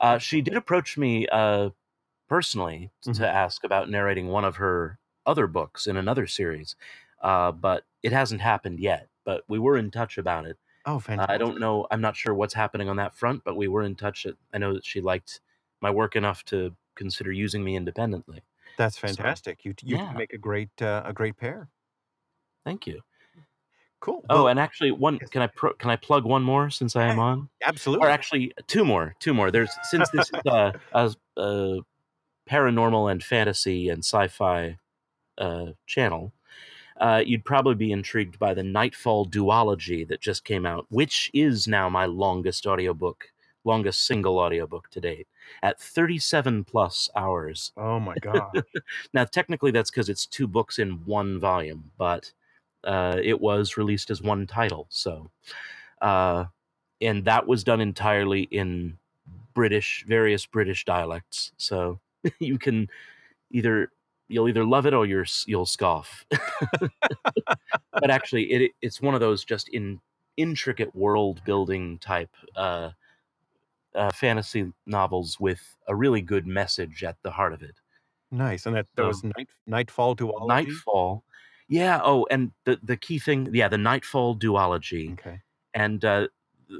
[0.00, 1.70] Uh, she did approach me uh,
[2.28, 3.12] personally Mhm.
[3.14, 6.76] to ask about narrating one of her other books in another series,
[7.22, 9.08] uh, but it hasn't happened yet.
[9.24, 10.58] But we were in touch about it.
[10.86, 11.30] Oh, Uh, fantastic!
[11.30, 11.86] I don't know.
[11.90, 14.26] I'm not sure what's happening on that front, but we were in touch.
[14.52, 15.40] I know that she liked
[15.80, 18.42] my work enough to consider using me independently.
[18.76, 19.64] That's So, fantastic.
[19.66, 21.68] You you yeah, make a great uh, a great pair.
[22.64, 23.02] thank you.
[24.00, 24.24] Cool.
[24.28, 26.96] Oh, Well, and actually, one yes, can I pro, can I plug one more since
[26.96, 27.48] I am on?
[27.62, 28.06] Absolutely.
[28.06, 29.50] or actually two more, two more.
[29.50, 31.80] There's since this is uh, a, a
[32.48, 34.78] paranormal and fantasy and sci-fi
[35.38, 36.34] uh, channel.
[37.00, 41.68] Uh, you'd probably be intrigued by the Nightfall duology that just came out, which is
[41.68, 43.32] now my longest audiobook
[43.66, 45.26] longest single audiobook to date
[45.62, 47.72] at 37 plus hours.
[47.76, 48.64] Oh my god.
[49.12, 52.32] Now, technically, that's because it's two books in one volume, but
[52.84, 54.86] uh, it was released as one title.
[54.88, 55.30] So,
[56.00, 56.44] uh,
[57.00, 58.96] and that was done entirely in
[59.52, 61.52] British, various British dialects.
[61.58, 61.98] So
[62.38, 62.88] you can
[63.50, 63.90] either
[64.28, 66.24] you'll either love it or you're you'll scoff.
[67.92, 70.00] but actually, it it's one of those just in
[70.36, 72.90] intricate world building type uh,
[73.94, 77.76] uh, fantasy novels with a really good message at the heart of it.
[78.30, 78.66] nice.
[78.66, 80.48] And that, that was So- night nightfall duology.
[80.48, 81.24] Nightfall,
[81.68, 82.00] yeah.
[82.04, 85.12] Oh, and the the key thing, yeah, the Nightfall duology.
[85.14, 85.40] Okay.
[85.74, 86.28] And uh,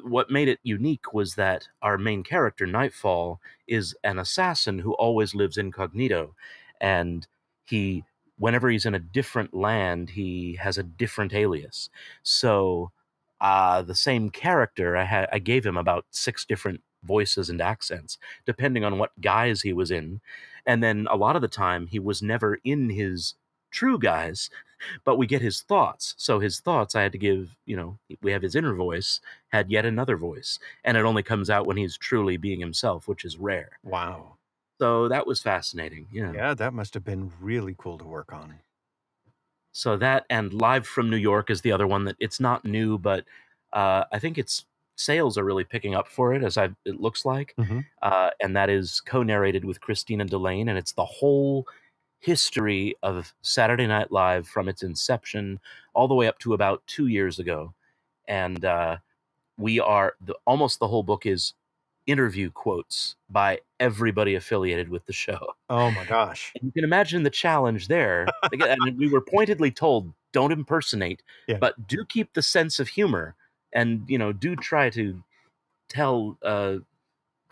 [0.04, 5.34] what made it unique was that our main character, Nightfall, is an assassin who always
[5.34, 6.34] lives incognito.
[6.80, 7.26] And
[7.68, 8.04] he,
[8.38, 11.90] whenever he's in a different land, he has a different alias.
[12.22, 12.92] So
[13.40, 18.18] uh, the same character, I, had, I gave him about six different voices and accents,
[18.46, 20.20] depending on what guise he was in.
[20.66, 23.34] And then a lot of the time, he was never in his
[23.70, 24.50] true guise
[25.04, 26.14] but we get his thoughts.
[26.16, 29.70] So his thoughts, I had to give, you know, we have his inner voice, had
[29.70, 33.38] yet another voice, and it only comes out when he's truly being himself, which is
[33.38, 33.78] rare.
[33.82, 34.36] Wow.
[34.78, 36.06] So that was fascinating.
[36.12, 36.32] Yeah.
[36.32, 38.58] Yeah, that must have been really cool to work on.
[39.72, 42.98] So that and Live from New York is the other one that it's not new,
[42.98, 43.24] but
[43.72, 44.64] uh, I think its
[44.96, 47.54] sales are really picking up for it, as I it looks like.
[47.58, 47.84] Mhm.
[48.00, 51.66] Uh, and that is co-narrated with Christina Delaine, and it's the whole
[52.20, 55.60] history of Saturday Night Live from its inception
[55.94, 57.74] all the way up to about two years ago.
[58.26, 58.96] And uh,
[59.58, 61.52] we are the, almost the whole book is
[62.06, 65.38] interview quotes by everybody affiliated with the show.
[65.68, 66.52] Oh my gosh.
[66.54, 68.26] And you can imagine the challenge there.
[68.52, 71.58] Again, and we were pointedly told, don't impersonate, Yeah.
[71.58, 73.34] but do keep the sense of humor,
[73.72, 75.22] and you know, do try to
[75.88, 76.76] tell, uh,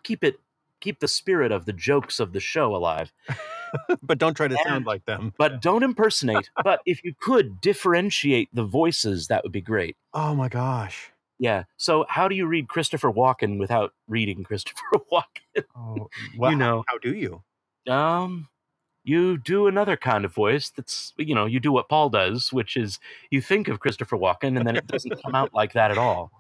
[0.03, 0.39] keep it,
[0.81, 3.13] keep the spirit of the jokes of the show alive.
[4.03, 5.33] but don't try to sound like them.
[5.39, 6.51] But don't impersonate.
[6.63, 9.97] but if you could differentiate the voices, that would be great.
[10.13, 11.11] Oh my gosh.
[11.39, 11.65] Yeah.
[11.77, 14.83] So how do you read Christopher Walken without reading Christopher
[15.13, 15.65] Walken?
[15.77, 17.43] Oh, well, you know, how do you?
[17.89, 18.49] um
[19.05, 22.77] you do another kind of voice that's you know you do what paul does which
[22.77, 22.99] is
[23.31, 26.33] you think of christopher walken and then it doesn't come out like that at all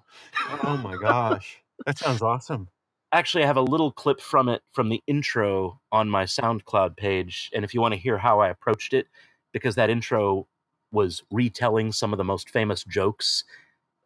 [0.62, 1.62] Oh my gosh.
[1.86, 2.68] That sounds awesome.
[3.12, 7.50] actually i have a little clip from it from the intro on my soundcloud page
[7.54, 9.08] and if you want to hear how i approached it
[9.52, 10.46] because that intro
[10.92, 13.44] was retelling some of the most famous jokes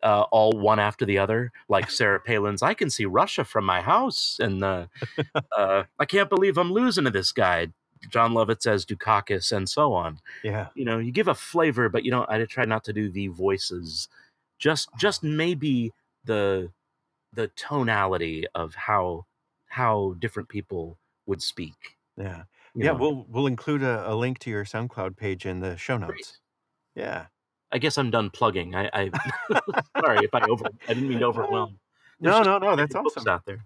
[0.02, 3.80] uh, all one after the other like sarah palin's i can see russia from my
[3.82, 4.86] house and uh,
[5.58, 7.68] uh, i can't believe i'm losing to this guy
[8.10, 10.68] jon lovitz says dukakis and so on Yeah.
[10.74, 13.28] you know you give a flavor but you don't i try not to do the
[13.28, 14.08] voices
[14.58, 15.92] just just maybe
[16.24, 16.70] the
[17.34, 19.26] the tonality of how
[19.68, 22.44] how different people would speak Yeah.
[22.80, 22.98] Yeah, know.
[22.98, 26.18] we'll we'll include a, a link to your SoundCloud page in the show Great.
[26.18, 26.40] notes.
[26.96, 27.26] Yeah.
[27.72, 29.10] I guess i'm done plugging i i
[30.04, 31.78] sorry if i over i didn't mean to overwhelm
[32.20, 33.28] There's No, no, no, that's awesome.
[33.28, 33.64] out there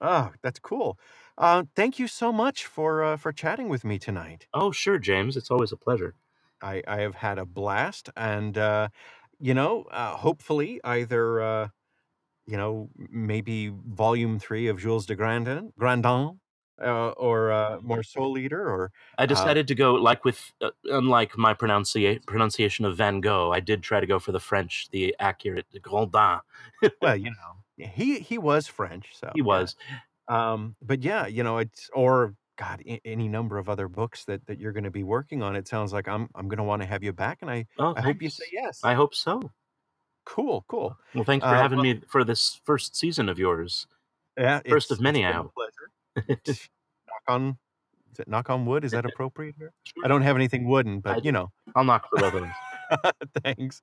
[0.00, 0.98] Oh, that's cool.
[1.38, 4.46] Uh, thank you so much for uh, for chatting with me tonight.
[4.54, 6.14] oh sure james it's always a pleasure
[6.62, 8.88] I, I have had a blast, and uh,
[9.38, 11.68] you know, uh, hopefully, either uh,
[12.46, 16.40] you know, maybe volume three of Jules de Grandin, Grandin,
[16.82, 21.36] uh, or uh, more Soul Leader, or I decided to go like with uh, unlike
[21.38, 23.50] my pronunciation pronunciation of Van Gogh.
[23.52, 26.40] I did try to go for the French, the accurate the Grandin.
[27.02, 29.44] well, you know, he he was French, so He yeah.
[29.46, 29.76] was.
[30.28, 34.44] Um, but yeah, you know, it's or God, a- any number of other books that
[34.46, 35.56] that you're going to be working on.
[35.56, 37.94] It sounds like I'm I'm going to want to have you back, and I Oh,
[37.96, 38.80] I hope you say yes.
[38.82, 39.40] I hope so.
[40.24, 40.96] cool, cool.
[41.14, 43.86] Well, thanks for Uh, having well- me for this first season of yours.
[44.38, 45.54] Yeah, First of many, I hope.
[45.54, 45.85] pleasure.
[46.28, 47.58] knock on,
[48.12, 48.84] is it knock on wood?
[48.84, 49.72] Is that appropriate here?
[50.04, 51.50] I don't have anything wooden, but you know.
[51.74, 52.50] I'll knock for others.
[53.44, 53.82] Thanks.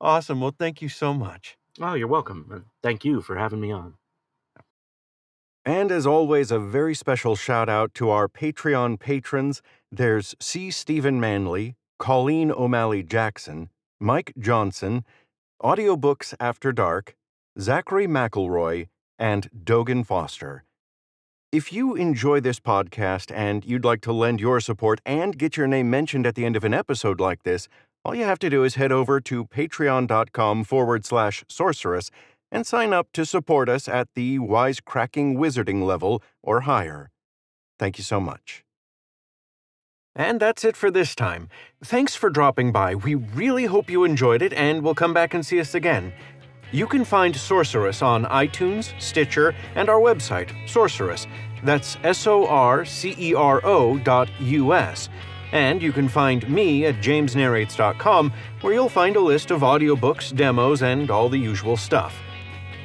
[0.00, 0.40] Awesome.
[0.40, 1.56] Well, thank you so much.
[1.80, 2.48] oh, you're welcome.
[2.50, 3.94] and Thank you for having me on.
[5.64, 9.62] And as always, a very special shout out to our Patreon patrons.
[9.92, 10.70] There's C.
[10.72, 13.68] Stephen Manley, Colleen O'Malley Jackson,
[14.00, 15.04] Mike Johnson,
[15.62, 17.14] Audiobooks After Dark,
[17.60, 18.88] Zachary McElroy,
[19.18, 20.64] and Dogan Foster.
[21.52, 25.66] If you enjoy this podcast and you'd like to lend your support and get your
[25.66, 27.68] name mentioned at the end of an episode like this,
[28.06, 32.10] all you have to do is head over to patreon.com forward slash sorceress
[32.50, 37.10] and sign up to support us at the wisecracking wizarding level or higher.
[37.78, 38.64] Thank you so much.
[40.16, 41.50] And that's it for this time.
[41.84, 42.94] Thanks for dropping by.
[42.94, 46.14] We really hope you enjoyed it and will come back and see us again.
[46.72, 51.26] You can find Sorceress on iTunes, Stitcher, and our website, Sorceress.
[51.62, 55.10] That's S O R C E R O dot U S.
[55.52, 60.82] And you can find me at jamesnarrates.com, where you'll find a list of audiobooks, demos,
[60.82, 62.18] and all the usual stuff.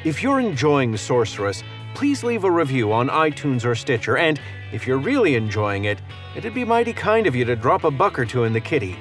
[0.03, 1.63] If you're enjoying Sorceress,
[1.93, 4.39] please leave a review on iTunes or Stitcher, and
[4.73, 5.99] if you're really enjoying it,
[6.35, 8.97] it'd be mighty kind of you to drop a buck or two in the kitty.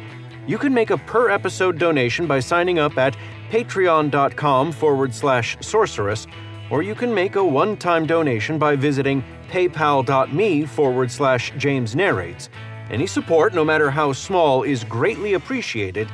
[0.47, 3.17] You can make a per episode donation by signing up at
[3.51, 6.27] patreon.com forward slash sorceress,
[6.71, 12.49] or you can make a one time donation by visiting paypal.me forward slash James Narrates.
[12.91, 16.09] Any support, no matter how small, is greatly appreciated,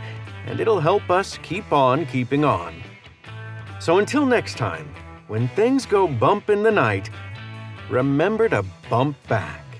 [0.46, 2.74] and it'll help us keep on keeping on.
[3.80, 4.88] So until next time,
[5.28, 7.10] when things go bump in the night,
[7.90, 9.71] remember to bump back.